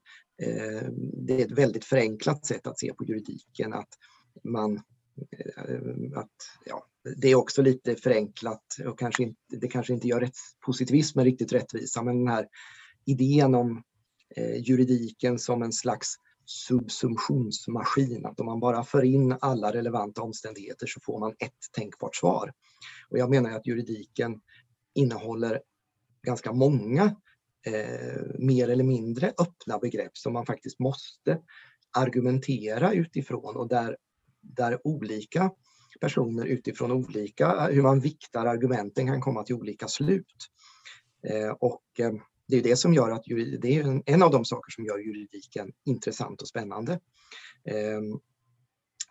eh, 0.42 0.88
det 1.26 1.42
är 1.42 1.44
ett 1.46 1.58
väldigt 1.58 1.84
förenklat 1.84 2.46
sätt 2.46 2.66
att 2.66 2.78
se 2.78 2.92
på 2.92 3.04
juridiken, 3.04 3.72
att 3.72 3.88
man 4.44 4.74
eh, 5.32 6.18
att, 6.18 6.34
ja, 6.64 6.86
det 7.16 7.28
är 7.28 7.34
också 7.34 7.62
lite 7.62 7.96
förenklat 7.96 8.64
och 8.86 8.98
kanske 8.98 9.22
inte, 9.22 9.40
det 9.48 9.68
kanske 9.68 9.92
inte 9.92 10.08
gör 10.08 10.20
rättspositivismen 10.20 11.24
riktigt 11.24 11.52
rättvisa, 11.52 12.02
men 12.02 12.18
den 12.18 12.28
här 12.28 12.46
idén 13.04 13.54
om 13.54 13.82
eh, 14.36 14.56
juridiken 14.56 15.38
som 15.38 15.62
en 15.62 15.72
slags 15.72 16.16
subsumptionsmaskin, 16.46 18.26
att 18.26 18.40
om 18.40 18.46
man 18.46 18.60
bara 18.60 18.84
för 18.84 19.04
in 19.04 19.36
alla 19.40 19.72
relevanta 19.72 20.22
omständigheter 20.22 20.86
så 20.86 21.00
får 21.00 21.20
man 21.20 21.30
ett 21.38 21.72
tänkbart 21.72 22.16
svar. 22.16 22.52
Och 23.10 23.18
jag 23.18 23.30
menar 23.30 23.50
att 23.50 23.66
juridiken 23.66 24.40
innehåller 24.94 25.60
ganska 26.22 26.52
många 26.52 27.16
eh, 27.66 28.22
mer 28.38 28.68
eller 28.68 28.84
mindre 28.84 29.28
öppna 29.38 29.78
begrepp 29.78 30.16
som 30.16 30.32
man 30.32 30.46
faktiskt 30.46 30.78
måste 30.78 31.40
argumentera 31.96 32.92
utifrån 32.92 33.56
och 33.56 33.68
där, 33.68 33.96
där 34.40 34.86
olika 34.86 35.50
personer 36.00 36.44
utifrån 36.44 36.92
olika, 36.92 37.66
hur 37.66 37.82
man 37.82 38.00
viktar 38.00 38.46
argumenten 38.46 39.06
kan 39.06 39.20
komma 39.20 39.42
till 39.42 39.54
olika 39.54 39.88
slut. 39.88 40.46
Eh, 41.28 41.50
och 41.50 41.82
eh, 41.98 42.12
det 42.48 42.56
är 42.56 42.62
det 42.62 42.76
som 42.76 42.94
gör 42.94 43.10
att 43.10 43.24
det 43.60 43.76
är 43.76 44.02
en 44.06 44.22
av 44.22 44.30
de 44.30 44.44
saker 44.44 44.70
som 44.70 44.84
gör 44.84 44.98
juridiken 44.98 45.72
intressant 45.84 46.42
och 46.42 46.48
spännande. 46.48 47.00
Ehm, 47.70 48.20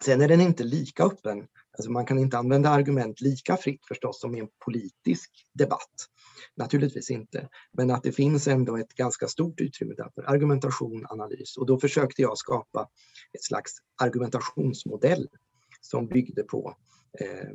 sen 0.04 0.22
är 0.22 0.28
den 0.28 0.42
inte 0.42 0.64
lika 0.64 1.04
öppen. 1.04 1.48
Alltså 1.78 1.92
man 1.92 2.06
kan 2.06 2.20
inte 2.20 2.38
använda 2.38 2.70
argument 2.70 3.22
lika 3.22 3.58
fritt 3.58 3.86
förstås 3.88 4.22
som 4.22 4.36
i 4.36 4.40
en 4.40 4.48
politisk 4.66 5.32
debatt. 5.54 6.10
Naturligtvis 6.58 7.12
inte, 7.12 7.50
men 7.74 7.92
att 7.92 8.04
det 8.04 8.12
finns 8.12 8.48
ändå 8.48 8.78
ett 8.78 8.94
ganska 8.94 9.28
stort 9.28 9.62
utrymme 9.62 9.94
där 9.94 10.12
för 10.16 10.24
argumentation, 10.30 11.06
analys 11.10 11.58
och 11.58 11.66
då 11.66 11.80
försökte 11.80 12.22
jag 12.22 12.38
skapa 12.38 12.90
ett 13.34 13.44
slags 13.44 13.72
argumentationsmodell 14.02 15.28
som 15.82 16.08
byggde 16.08 16.44
på 16.44 16.76
eh, 17.20 17.50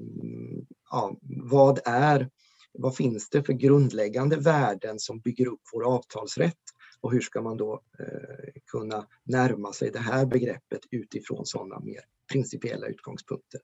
ja, 0.91 1.17
vad 1.23 1.81
är 1.85 2.31
vad 2.73 2.97
finns 2.97 3.31
det 3.31 3.43
för 3.43 3.53
grundläggande 3.53 4.37
värden 4.37 4.99
som 4.99 5.21
bygger 5.21 5.47
upp 5.47 5.61
vår 5.73 5.95
avtalsrätt 5.95 6.55
och 7.01 7.13
hur 7.13 7.21
ska 7.21 7.43
man 7.43 7.57
då 7.57 7.83
eh, 7.99 8.53
kunna 8.67 9.07
närma 9.25 9.73
sig 9.73 9.91
det 9.91 9.99
här 9.99 10.27
begreppet 10.27 10.81
utifrån 10.91 11.47
sådana 11.47 11.81
mer 11.81 12.01
principiella 12.33 12.87
utgångspunkter. 12.87 13.61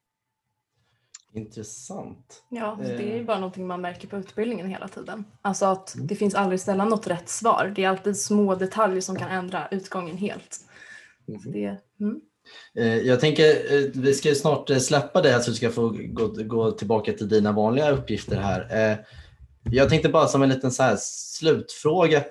Intressant. 1.32 2.44
Ja, 2.48 2.78
det 2.80 2.92
är 2.92 3.14
ju 3.14 3.20
eh. 3.20 3.26
bara 3.26 3.38
någonting 3.38 3.66
man 3.66 3.80
märker 3.80 4.08
på 4.08 4.16
utbildningen 4.16 4.66
hela 4.66 4.88
tiden. 4.88 5.24
Alltså 5.42 5.66
att 5.66 5.94
mm. 5.94 6.06
det 6.06 6.16
finns 6.16 6.34
aldrig 6.34 6.60
sällan 6.60 6.88
något 6.88 7.06
rätt 7.06 7.28
svar. 7.28 7.72
Det 7.76 7.84
är 7.84 7.88
alltid 7.88 8.16
små 8.16 8.54
detaljer 8.54 9.00
som 9.00 9.16
kan 9.16 9.28
ändra 9.28 9.68
utgången 9.68 10.16
helt. 10.16 10.60
Mm. 11.28 11.40
Det, 11.52 11.78
mm. 12.00 12.20
Eh, 12.78 12.96
jag 12.96 13.20
tänker, 13.20 13.44
eh, 13.44 13.90
vi 13.94 14.14
ska 14.14 14.34
snart 14.34 14.70
eh, 14.70 14.78
släppa 14.78 15.22
det 15.22 15.30
här 15.30 15.40
så 15.40 15.50
du 15.50 15.56
ska 15.56 15.70
få 15.70 15.88
gå, 15.88 16.26
gå 16.26 16.70
tillbaka 16.70 17.12
till 17.12 17.28
dina 17.28 17.52
vanliga 17.52 17.90
uppgifter 17.90 18.36
här. 18.36 18.98
Jag 19.70 19.88
tänkte 19.88 20.08
bara 20.08 20.26
som 20.26 20.42
en 20.42 20.48
liten 20.48 20.70
så 20.70 20.82
här 20.82 20.96
slutfråga. 21.00 22.24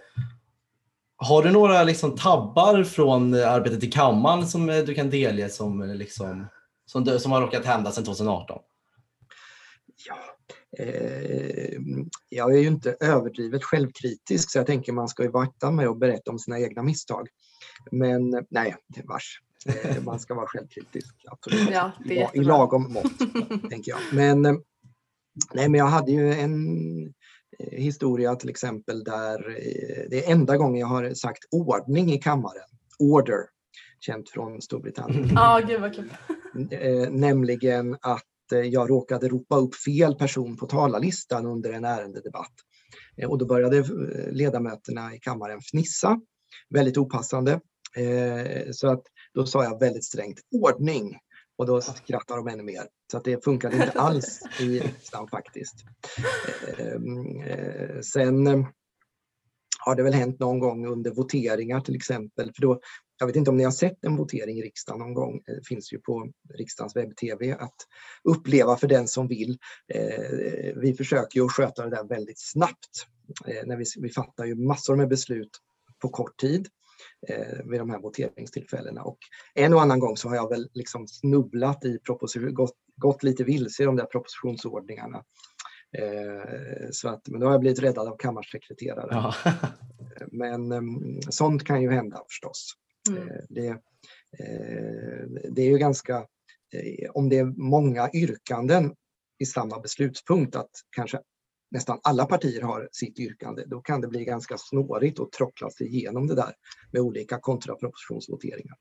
Har 1.17 1.43
du 1.43 1.51
några 1.51 1.84
liksom 1.84 2.15
tabbar 2.15 2.84
från 2.84 3.34
arbetet 3.34 3.84
i 3.84 3.91
kammaren 3.91 4.47
som 4.47 4.67
du 4.67 4.93
kan 4.93 5.10
delge 5.10 5.49
som, 5.49 5.82
liksom, 5.82 6.47
som, 6.86 7.19
som 7.19 7.32
har 7.32 7.41
råkat 7.41 7.65
hända 7.65 7.91
sedan 7.91 8.04
2018? 8.04 8.60
Ja, 10.08 10.17
eh, 10.84 11.80
jag 12.30 12.56
är 12.56 12.60
ju 12.60 12.67
inte 12.67 12.97
överdrivet 12.99 13.63
självkritisk 13.63 14.51
så 14.51 14.58
jag 14.58 14.67
tänker 14.67 14.91
man 14.91 15.08
ska 15.08 15.23
ju 15.23 15.30
vakta 15.30 15.71
med 15.71 15.88
att 15.88 15.99
berätta 15.99 16.32
om 16.32 16.39
sina 16.39 16.60
egna 16.60 16.84
misstag. 16.84 17.28
Men 17.91 18.45
nej, 18.49 18.75
vars. 19.04 19.41
Eh, 19.69 20.04
man 20.04 20.19
ska 20.19 20.34
vara 20.34 20.47
självkritisk, 20.47 21.15
absolut. 21.32 21.69
Ja, 21.71 21.91
I, 22.34 22.39
lagom 22.39 22.93
mått, 22.93 23.19
tänker 23.69 23.91
jag. 23.91 23.99
Men, 24.13 24.45
eh, 24.45 24.54
nej, 25.54 25.69
men 25.69 25.80
jag 25.80 25.88
hade 25.88 26.12
ju 26.12 26.34
en 26.34 26.56
eh, 27.60 27.80
historia 27.80 28.36
till 28.36 28.49
exempel 28.49 29.04
där 29.04 29.60
det 30.10 30.25
är 30.25 30.32
enda 30.32 30.58
gången 30.58 30.80
jag 30.80 30.88
har 30.88 31.13
sagt 31.13 31.43
ordning 31.51 32.13
i 32.13 32.17
kammaren. 32.17 32.67
Order, 32.99 33.39
känt 33.99 34.30
från 34.30 34.62
Storbritannien. 34.62 35.30
Ja, 35.36 35.60
oh, 35.60 35.67
gud 35.67 35.82
vad 35.82 35.95
kul. 35.95 36.12
Nämligen 37.12 37.97
att 38.01 38.23
jag 38.71 38.89
råkade 38.89 39.28
ropa 39.28 39.58
upp 39.58 39.75
fel 39.75 40.15
person 40.15 40.58
på 40.58 40.65
talarlistan 40.65 41.45
under 41.45 41.73
en 41.73 41.86
ärendedebatt. 41.86 42.54
Och 43.28 43.38
då 43.38 43.45
började 43.45 43.84
ledamöterna 44.32 45.15
i 45.15 45.19
kammaren 45.19 45.62
fnissa, 45.62 46.19
väldigt 46.69 46.97
opassande. 46.97 47.60
Så 48.71 48.88
att 48.88 49.04
då 49.36 49.45
sa 49.45 49.63
jag 49.63 49.80
väldigt 49.80 50.06
strängt 50.06 50.39
ordning 50.52 51.17
och 51.58 51.65
då 51.65 51.82
skrattar 51.82 52.38
de 52.38 52.48
ännu 52.48 52.63
mer. 52.63 52.88
Så 53.12 53.17
att 53.17 53.24
det 53.24 53.43
funkade 53.43 53.76
inte 53.76 54.00
alls 54.00 54.41
i 54.60 54.80
riksdagen 54.80 55.28
faktiskt. 55.28 55.76
Eh, 56.67 56.88
ehm, 56.88 57.41
eh, 57.41 58.00
sen 58.02 58.48
eh, 58.48 58.67
har 59.80 59.95
det 59.95 60.04
väl 60.04 60.13
hänt 60.13 60.39
någon 60.39 60.60
gång 60.60 60.88
under 60.88 61.12
voteringar 61.12 61.82
till 61.82 61.95
exempel, 61.95 62.52
för 62.56 62.62
då 62.62 62.80
jag 63.19 63.28
vet 63.28 63.36
inte 63.36 63.50
om 63.50 63.58
ni 63.58 63.63
har 63.63 63.71
sett 63.71 64.06
en 64.06 64.15
votering 64.15 64.58
i 64.58 64.62
riksdagen 64.62 65.00
någon 65.00 65.13
gång. 65.13 65.41
Det 65.45 65.67
finns 65.67 65.93
ju 65.93 66.00
på 66.00 66.32
riksdagens 66.58 66.95
webb-tv 66.95 67.52
att 67.52 67.76
uppleva 68.24 68.78
för 68.78 68.88
den 68.88 69.08
som 69.08 69.28
vill. 69.28 69.58
Vi 70.76 70.93
försöker 70.98 71.39
ju 71.39 71.45
att 71.45 71.52
sköta 71.52 71.84
det 71.84 71.89
där 71.89 72.04
väldigt 72.04 72.39
snabbt. 72.39 73.08
När 73.65 73.78
vi, 73.78 73.86
vi 73.98 74.10
fattar 74.10 74.45
ju 74.45 74.56
massor 74.56 74.95
med 74.95 75.10
beslut 75.10 75.50
på 76.02 76.10
kort 76.10 76.38
tid 76.38 76.67
vid 77.63 77.80
de 77.80 77.89
här 77.89 77.99
voteringstillfällena. 77.99 79.04
Och 79.04 79.17
en 79.54 79.73
och 79.73 79.82
annan 79.82 79.99
gång 79.99 80.17
så 80.17 80.30
har 80.30 80.36
jag 80.36 80.49
väl 80.49 80.69
liksom 80.73 81.08
snubblat 81.08 81.86
i 81.86 81.99
proposition, 81.99 82.54
gått, 82.54 82.75
gått 82.95 83.23
lite 83.23 83.43
vilse 83.43 83.84
i 83.84 83.86
de 83.86 83.95
där 83.95 84.06
propositionsordningarna. 84.06 85.23
Eh, 85.97 86.89
så 86.91 87.10
att, 87.10 87.28
men 87.28 87.39
då 87.39 87.47
har 87.47 87.51
jag 87.51 87.62
blivit 87.62 87.84
räddad 87.84 88.08
av 88.08 88.17
kammarsekreteraren. 88.17 89.10
Ja. 89.12 89.34
men 90.32 90.71
um, 90.71 91.21
sånt 91.30 91.63
kan 91.63 91.82
ju 91.82 91.91
hända 91.91 92.23
förstås. 92.30 92.73
Mm. 93.10 93.30
Eh, 93.30 93.36
det, 93.49 93.67
eh, 94.39 95.28
det 95.51 95.62
är 95.62 95.69
ju 95.69 95.78
ganska, 95.78 96.17
eh, 96.73 97.10
om 97.12 97.30
det 97.30 97.38
är 97.38 97.45
många 97.45 98.10
yrkanden 98.13 98.95
i 99.39 99.45
samma 99.45 99.80
beslutspunkt, 99.80 100.56
att 100.56 100.71
kanske 100.95 101.19
nästan 101.76 102.00
alla 102.04 102.26
partier 102.26 102.62
har 102.62 102.90
sitt 102.92 103.20
yrkande, 103.20 103.64
då 103.66 103.82
kan 103.82 104.02
det 104.02 104.08
bli 104.08 104.26
ganska 104.26 104.56
snårigt 104.58 105.20
att 105.20 105.32
trockla 105.32 105.70
sig 105.70 105.88
igenom 105.88 106.28
det 106.28 106.36
där 106.36 106.54
med 106.92 107.02
olika 107.02 107.40
kontrapropositionsvoteringar. 107.40 108.78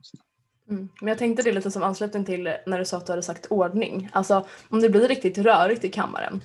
Mm. 0.70 0.88
Men 1.00 1.08
jag 1.08 1.18
tänkte 1.18 1.42
det 1.42 1.52
lite 1.52 1.70
som 1.70 1.82
anslutning 1.82 2.24
till 2.24 2.54
när 2.66 2.78
du 2.78 2.84
sa 2.84 2.96
att 2.96 3.06
du 3.06 3.12
hade 3.12 3.22
sagt 3.22 3.46
ordning. 3.46 4.08
Alltså 4.12 4.46
om 4.68 4.80
det 4.80 4.88
blir 4.88 5.08
riktigt 5.08 5.38
rörigt 5.38 5.84
i 5.84 5.88
kammaren, 5.88 6.42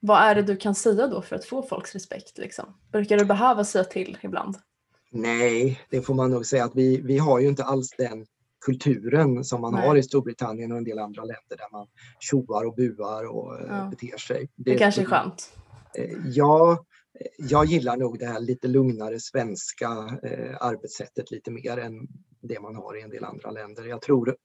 vad 0.00 0.18
är 0.18 0.34
det 0.34 0.42
du 0.42 0.56
kan 0.56 0.74
säga 0.74 1.06
då 1.06 1.22
för 1.22 1.36
att 1.36 1.44
få 1.44 1.62
folks 1.62 1.94
respekt? 1.94 2.38
Liksom? 2.38 2.64
Brukar 2.92 3.18
du 3.18 3.24
behöva 3.24 3.64
säga 3.64 3.84
till 3.84 4.18
ibland? 4.22 4.56
Nej, 5.10 5.80
det 5.90 6.02
får 6.02 6.14
man 6.14 6.30
nog 6.30 6.46
säga 6.46 6.64
att 6.64 6.74
vi, 6.74 7.00
vi 7.00 7.18
har 7.18 7.40
ju 7.40 7.48
inte 7.48 7.64
alls 7.64 7.90
den 7.98 8.26
kulturen 8.66 9.44
som 9.44 9.60
man 9.60 9.74
Nej. 9.74 9.88
har 9.88 9.96
i 9.96 10.02
Storbritannien 10.02 10.72
och 10.72 10.78
en 10.78 10.84
del 10.84 10.98
andra 10.98 11.22
länder 11.22 11.56
där 11.56 11.72
man 11.72 11.86
tjoar 12.20 12.66
och 12.66 12.74
buar 12.74 13.24
och 13.24 13.60
eh, 13.60 13.66
ja. 13.68 13.88
beter 13.90 14.18
sig. 14.18 14.48
Det, 14.56 14.72
det 14.72 14.78
kanske 14.78 15.00
är 15.00 15.04
skönt. 15.04 15.52
Ja, 16.24 16.84
jag 17.38 17.64
gillar 17.64 17.96
nog 17.96 18.18
det 18.18 18.26
här 18.26 18.40
lite 18.40 18.68
lugnare 18.68 19.20
svenska 19.20 19.86
eh, 20.22 20.56
arbetssättet 20.60 21.30
lite 21.30 21.50
mer 21.50 21.78
än 21.78 22.08
det 22.42 22.60
man 22.60 22.76
har 22.76 22.98
i 22.98 23.02
en 23.02 23.10
del 23.10 23.24
andra 23.24 23.50
länder. 23.50 23.84
Jag 23.84 24.02
tror, 24.02 24.36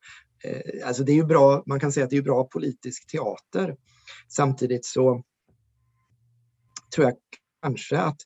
eh, 0.43 0.87
alltså 0.87 1.03
det 1.03 1.11
är 1.11 1.15
ju 1.15 1.25
bra, 1.25 1.63
man 1.65 1.79
kan 1.79 1.91
säga 1.91 2.03
att 2.03 2.09
det 2.09 2.17
är 2.17 2.21
bra 2.21 2.43
politisk 2.43 3.11
teater. 3.11 3.75
Samtidigt 4.29 4.85
så 4.85 5.23
tror 6.95 7.07
jag 7.07 7.15
kanske 7.61 7.97
att 7.97 8.17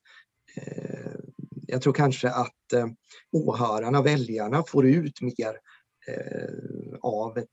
eh, 0.56 1.20
jag 1.66 1.82
tror 1.82 1.92
kanske 1.92 2.30
att 2.30 2.72
eh, 2.74 2.86
åhörarna, 3.32 4.02
väljarna, 4.02 4.64
får 4.68 4.86
ut 4.86 5.20
mer 5.20 5.58
eh, 6.08 6.98
av 7.02 7.38
ett 7.38 7.48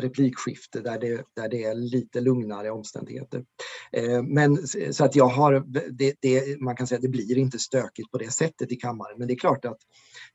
replikskifte 0.00 0.80
där 0.80 0.98
det, 0.98 1.24
där 1.36 1.48
det 1.48 1.64
är 1.64 1.74
lite 1.74 2.20
lugnare 2.20 2.70
omständigheter. 2.70 3.44
Eh, 3.92 4.22
men 4.22 4.66
så 4.90 5.04
att 5.04 5.16
jag 5.16 5.26
har, 5.26 5.64
det, 5.90 6.14
det, 6.20 6.60
man 6.60 6.76
kan 6.76 6.86
säga 6.86 6.96
att 6.96 7.02
det 7.02 7.08
blir 7.08 7.38
inte 7.38 7.58
stökigt 7.58 8.10
på 8.10 8.18
det 8.18 8.30
sättet 8.30 8.72
i 8.72 8.76
kammaren, 8.76 9.18
men 9.18 9.28
det 9.28 9.34
är 9.34 9.38
klart 9.38 9.64
att 9.64 9.78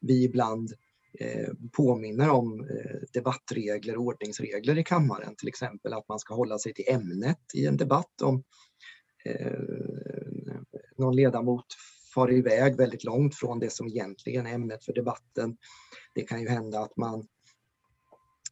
vi 0.01 0.23
ibland 0.23 0.73
eh, 1.19 1.49
påminner 1.71 2.29
om 2.29 2.61
eh, 2.61 2.99
debattregler 3.13 3.97
och 3.97 4.03
ordningsregler 4.03 4.77
i 4.77 4.83
kammaren, 4.83 5.35
till 5.35 5.47
exempel 5.47 5.93
att 5.93 6.07
man 6.09 6.19
ska 6.19 6.35
hålla 6.35 6.59
sig 6.59 6.73
till 6.73 6.85
ämnet 6.87 7.39
i 7.53 7.65
en 7.65 7.77
debatt 7.77 8.21
om 8.21 8.43
Eh, 9.25 9.59
någon 10.97 11.15
ledamot 11.15 11.65
far 12.13 12.33
iväg 12.33 12.77
väldigt 12.77 13.03
långt 13.03 13.35
från 13.35 13.59
det 13.59 13.69
som 13.69 13.87
egentligen 13.87 14.47
är 14.47 14.53
ämnet 14.53 14.85
för 14.85 14.93
debatten. 14.93 15.57
Det 16.13 16.21
kan 16.21 16.41
ju 16.41 16.49
hända 16.49 16.79
att 16.79 16.97
man 16.97 17.27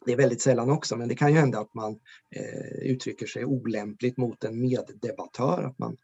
det 0.06 0.14
är 0.14 0.18
väldigt 0.18 0.42
sällan 0.42 0.70
också, 0.70 0.98
men 0.98 1.08
det 1.08 1.16
kan 1.16 1.34
ju 1.34 1.40
hända 1.40 1.60
att 1.60 1.74
man 1.74 2.00
eh, 2.36 2.92
uttrycker 2.92 3.26
sig 3.26 3.46
olämpligt 3.46 4.18
mot 4.18 4.44
en 4.44 4.62
meddebattör, 4.62 5.64
att 5.64 5.80
man 5.80 5.98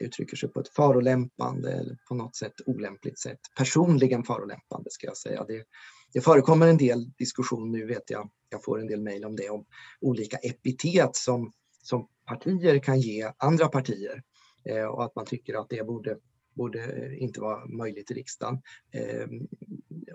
uttrycker 0.00 0.36
sig 0.36 0.48
på 0.48 0.60
ett 0.60 0.68
förolämpande 0.68 1.72
eller 1.72 1.96
på 2.08 2.14
något 2.14 2.36
sätt 2.36 2.54
olämpligt 2.66 3.18
sätt. 3.18 3.38
Personligen 3.56 4.24
förolämpande 4.24 4.90
ska 4.90 5.06
jag 5.06 5.16
säga. 5.16 5.44
Det, 5.44 5.64
det 6.12 6.20
förekommer 6.20 6.68
en 6.68 6.76
del 6.76 7.10
diskussion 7.18 7.72
nu 7.72 7.86
vet 7.86 8.10
jag, 8.10 8.30
jag 8.48 8.64
får 8.64 8.80
en 8.80 8.86
del 8.86 9.02
mejl 9.02 9.24
om 9.24 9.36
det, 9.36 9.50
om 9.50 9.66
olika 10.00 10.36
epitet 10.36 11.16
som, 11.16 11.52
som 11.82 12.08
partier 12.26 12.78
kan 12.78 13.00
ge 13.00 13.32
andra 13.36 13.68
partier 13.68 14.22
eh, 14.64 14.84
och 14.84 15.04
att 15.04 15.16
man 15.16 15.26
tycker 15.26 15.60
att 15.60 15.68
det 15.68 15.86
borde, 15.86 16.16
borde 16.56 17.16
inte 17.16 17.40
vara 17.40 17.66
möjligt 17.66 18.10
i 18.10 18.14
riksdagen. 18.14 18.62
Eh, 18.92 19.26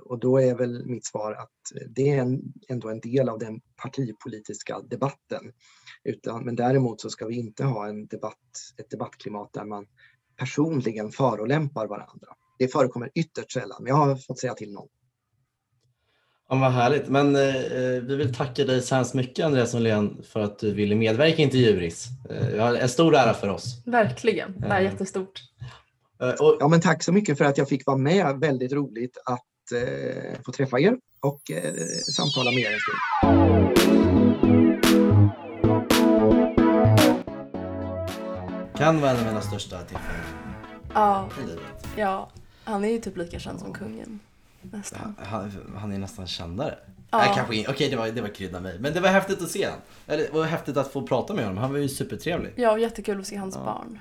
och 0.06 0.20
då 0.20 0.42
är 0.42 0.56
väl 0.56 0.86
mitt 0.86 1.06
svar 1.06 1.34
att 1.34 1.90
det 1.96 2.10
är 2.10 2.22
en, 2.22 2.42
ändå 2.70 2.90
en 2.90 3.00
del 3.00 3.30
av 3.30 3.40
den 3.40 3.62
partipolitiska 3.84 4.80
debatten. 4.80 5.54
Utan, 6.04 6.46
men 6.46 6.56
däremot 6.56 7.02
så 7.02 7.10
ska 7.10 7.26
vi 7.26 7.36
inte 7.36 7.64
ha 7.64 7.88
en 7.88 8.08
debatt, 8.08 8.38
ett 8.78 8.90
debattklimat 8.90 9.54
där 9.54 9.66
man 9.66 9.86
personligen 10.38 11.12
förolämpar 11.12 11.88
varandra. 11.88 12.28
Det 12.60 12.68
förekommer 12.68 13.10
ytterst 13.16 13.52
sällan, 13.52 13.78
men 13.84 13.88
jag 13.88 13.96
har 13.96 14.16
fått 14.16 14.40
säga 14.40 14.54
till 14.54 14.74
någon. 14.74 14.88
Ja, 16.52 16.58
vad 16.58 16.72
härligt. 16.72 17.08
Men 17.08 17.36
eh, 17.36 17.56
eh, 17.56 18.02
vi 18.02 18.16
vill 18.16 18.34
tacka 18.34 18.66
dig 18.66 18.82
så 18.82 18.96
hemskt 18.96 19.14
mycket 19.14 19.46
Andreas 19.46 19.74
Norlén 19.74 20.24
för 20.24 20.40
att 20.40 20.60
du 20.60 20.74
ville 20.74 20.96
medverka 20.96 21.38
i 21.38 21.42
Intervjuris. 21.42 22.08
Eh, 22.30 22.82
en 22.82 22.90
stor 22.90 23.16
ära 23.16 23.34
för 23.34 23.48
oss. 23.48 23.84
Verkligen, 23.86 24.62
det 24.62 24.68
är 24.68 24.80
eh. 24.80 24.84
jättestort. 24.84 25.42
Eh, 26.22 26.30
och, 26.30 26.58
ja, 26.60 26.68
men 26.68 26.82
tack 26.82 27.04
så 27.04 27.12
mycket 27.12 27.38
för 27.38 27.46
att 27.46 27.58
jag 27.58 27.70
fick 27.70 27.86
vara 27.86 27.98
med. 27.98 28.40
Väldigt 28.40 28.74
roligt 28.74 29.18
att 29.26 29.72
eh, 29.72 30.42
få 30.46 30.52
träffa 30.52 30.80
er 30.80 30.98
och 31.20 31.52
eh, 31.52 31.74
samtala 32.16 32.52
med 32.52 32.60
er 32.60 32.74
en 32.74 32.80
stund. 32.80 32.98
Kan 38.78 39.02
vara 39.02 39.12
en 39.12 39.18
av 39.18 39.26
mina 39.26 39.42
största 39.42 39.80
tillfällen 39.80 40.22
ja. 40.94 41.30
i 41.44 41.48
livet. 41.48 41.88
Ja, 41.96 42.30
han 42.64 42.84
är 42.84 42.90
ju 42.90 43.00
typ 43.00 43.18
lika 43.18 43.40
känd 43.40 43.60
som 43.60 43.74
kungen. 43.74 44.20
Nästan. 44.62 45.16
Han, 45.20 45.52
han 45.76 45.94
är 45.94 45.98
nästan 45.98 46.28
kändare. 46.28 46.78
Ja. 47.12 47.20
kanske 47.36 47.44
Okej, 47.44 47.68
okay, 47.70 47.90
det 47.90 47.96
var, 47.96 48.08
det 48.08 48.22
var 48.22 48.30
krydda 48.30 48.60
mig. 48.60 48.80
Men 48.80 48.94
det 48.94 49.00
var 49.00 49.10
häftigt 49.10 49.42
att 49.42 49.50
se 49.50 49.66
honom. 49.66 49.82
Eller 50.08 50.24
det 50.24 50.32
var 50.34 50.44
häftigt 50.44 50.78
att 50.78 50.92
få 50.92 51.08
prata 51.08 51.34
med 51.34 51.46
honom. 51.46 51.58
Han 51.58 51.72
var 51.72 51.80
ju 51.80 51.90
supertrevlig. 51.90 52.54
Ja, 52.56 52.72
och 52.72 52.80
jättekul 52.80 53.20
att 53.20 53.28
se 53.28 53.36
hans 53.36 53.56
ja. 53.56 53.64
barn. 53.66 54.00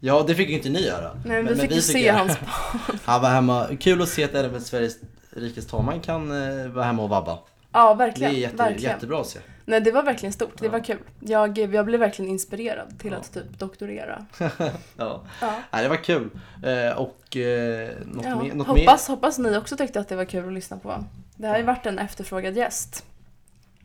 Ja, 0.00 0.24
det 0.26 0.34
fick 0.34 0.48
ju 0.48 0.54
inte 0.54 0.68
ni 0.68 0.86
göra. 0.86 1.14
Nej, 1.14 1.22
men, 1.24 1.44
men 1.44 1.54
vi 1.54 1.60
fick 1.60 1.70
ju 1.70 1.80
se 1.80 2.08
hans 2.08 2.40
barn. 2.40 2.98
Han 3.04 3.22
var 3.22 3.28
hemma. 3.28 3.66
Kul 3.80 4.02
att 4.02 4.08
se 4.08 4.24
att 4.24 4.34
även 4.34 4.60
Sveriges 4.60 4.96
rikes 5.30 5.66
talman 5.66 6.00
kan 6.00 6.30
uh, 6.30 6.68
vara 6.68 6.84
hemma 6.84 7.02
och 7.02 7.08
vabba. 7.08 7.38
Ja, 7.72 7.94
verkligen. 7.94 8.32
Det 8.32 8.38
är 8.38 8.40
jätte, 8.40 8.56
verkligen. 8.56 8.92
jättebra 8.92 9.20
att 9.20 9.26
se. 9.26 9.38
Nej, 9.64 9.80
det 9.80 9.92
var 9.92 10.02
verkligen 10.02 10.32
stort. 10.32 10.60
Det 10.60 10.68
var 10.68 10.80
kul. 10.80 10.98
Jag, 11.20 11.58
jag 11.58 11.86
blev 11.86 12.00
verkligen 12.00 12.30
inspirerad 12.30 12.98
till 12.98 13.12
ja. 13.12 13.18
att 13.18 13.34
typ 13.34 13.58
doktorera. 13.58 14.26
ja. 14.38 15.22
ja. 15.40 15.52
Nej, 15.70 15.82
det 15.82 15.88
var 15.88 15.96
kul. 15.96 16.30
Eh, 16.64 16.98
och 16.98 17.36
eh, 17.36 17.90
något, 18.04 18.24
ja. 18.24 18.42
mer, 18.42 18.54
något 18.54 18.66
hoppas, 18.66 19.08
mer? 19.08 19.14
hoppas 19.14 19.38
ni 19.38 19.56
också 19.56 19.76
tyckte 19.76 20.00
att 20.00 20.08
det 20.08 20.16
var 20.16 20.24
kul 20.24 20.46
att 20.46 20.52
lyssna 20.52 20.76
på. 20.76 21.04
Det 21.36 21.46
här 21.46 21.54
har 21.54 21.58
ju 21.58 21.66
varit 21.66 21.86
en 21.86 21.98
efterfrågad 21.98 22.56
gäst. 22.56 23.04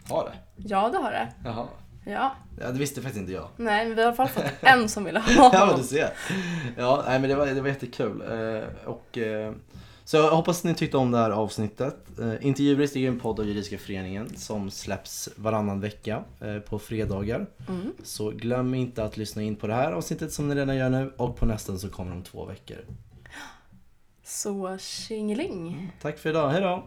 Har 0.10 0.24
det? 0.24 0.34
Ja, 0.56 0.90
det 0.90 0.98
har 0.98 1.12
det. 1.12 1.28
Jaha. 1.44 1.68
Ja. 2.06 2.36
ja, 2.60 2.72
det 2.72 2.80
visste 2.80 3.02
faktiskt 3.02 3.20
inte 3.20 3.32
jag. 3.32 3.48
Nej, 3.58 3.88
men 3.88 3.96
vi 3.96 4.02
har 4.02 4.12
i 4.12 4.16
alla 4.18 4.28
fall 4.28 4.28
fått 4.28 4.54
en 4.62 4.90
som 4.90 5.04
ville 5.04 5.20
ha 5.20 5.52
ja, 5.54 5.74
du 5.78 5.84
ser. 5.84 6.10
Ja, 6.78 7.04
nej, 7.08 7.20
men 7.20 7.30
det 7.30 7.36
var, 7.36 7.46
det 7.46 7.62
var 7.62 7.68
jättekul. 7.68 8.22
Eh, 8.22 8.90
och 8.90 9.18
eh, 9.18 9.54
så 10.06 10.18
jag 10.18 10.32
hoppas 10.32 10.64
ni 10.64 10.74
tyckte 10.74 10.98
om 10.98 11.12
det 11.12 11.18
här 11.18 11.32
avsnittet. 11.32 12.20
Eh, 12.20 12.46
Intervjurist 12.46 12.96
är 12.96 13.08
en 13.08 13.20
podd 13.20 13.40
av 13.40 13.46
Juridiska 13.46 13.78
Föreningen 13.78 14.38
som 14.38 14.72
släpps 14.72 15.30
varannan 15.36 15.80
vecka 15.80 16.24
eh, 16.42 16.60
på 16.60 16.80
fredagar. 16.80 17.46
Mm. 17.70 17.94
Så 18.04 18.30
glöm 18.30 18.74
inte 18.74 19.04
att 19.04 19.18
lyssna 19.18 19.42
in 19.42 19.56
på 19.56 19.68
det 19.68 19.74
här 19.74 19.92
avsnittet 19.92 20.34
som 20.34 20.50
ni 20.50 20.56
redan 20.56 20.76
gör 20.76 20.90
nu 20.90 21.14
och 21.18 21.38
på 21.38 21.46
nästa 21.46 21.78
så 21.78 21.90
kommer 21.90 22.12
om 22.12 22.24
två 22.24 22.46
veckor. 22.46 22.78
Så 24.24 24.78
tjingeling! 24.78 25.92
Tack 26.02 26.18
för 26.18 26.30
idag, 26.30 26.50
hejdå! 26.50 26.84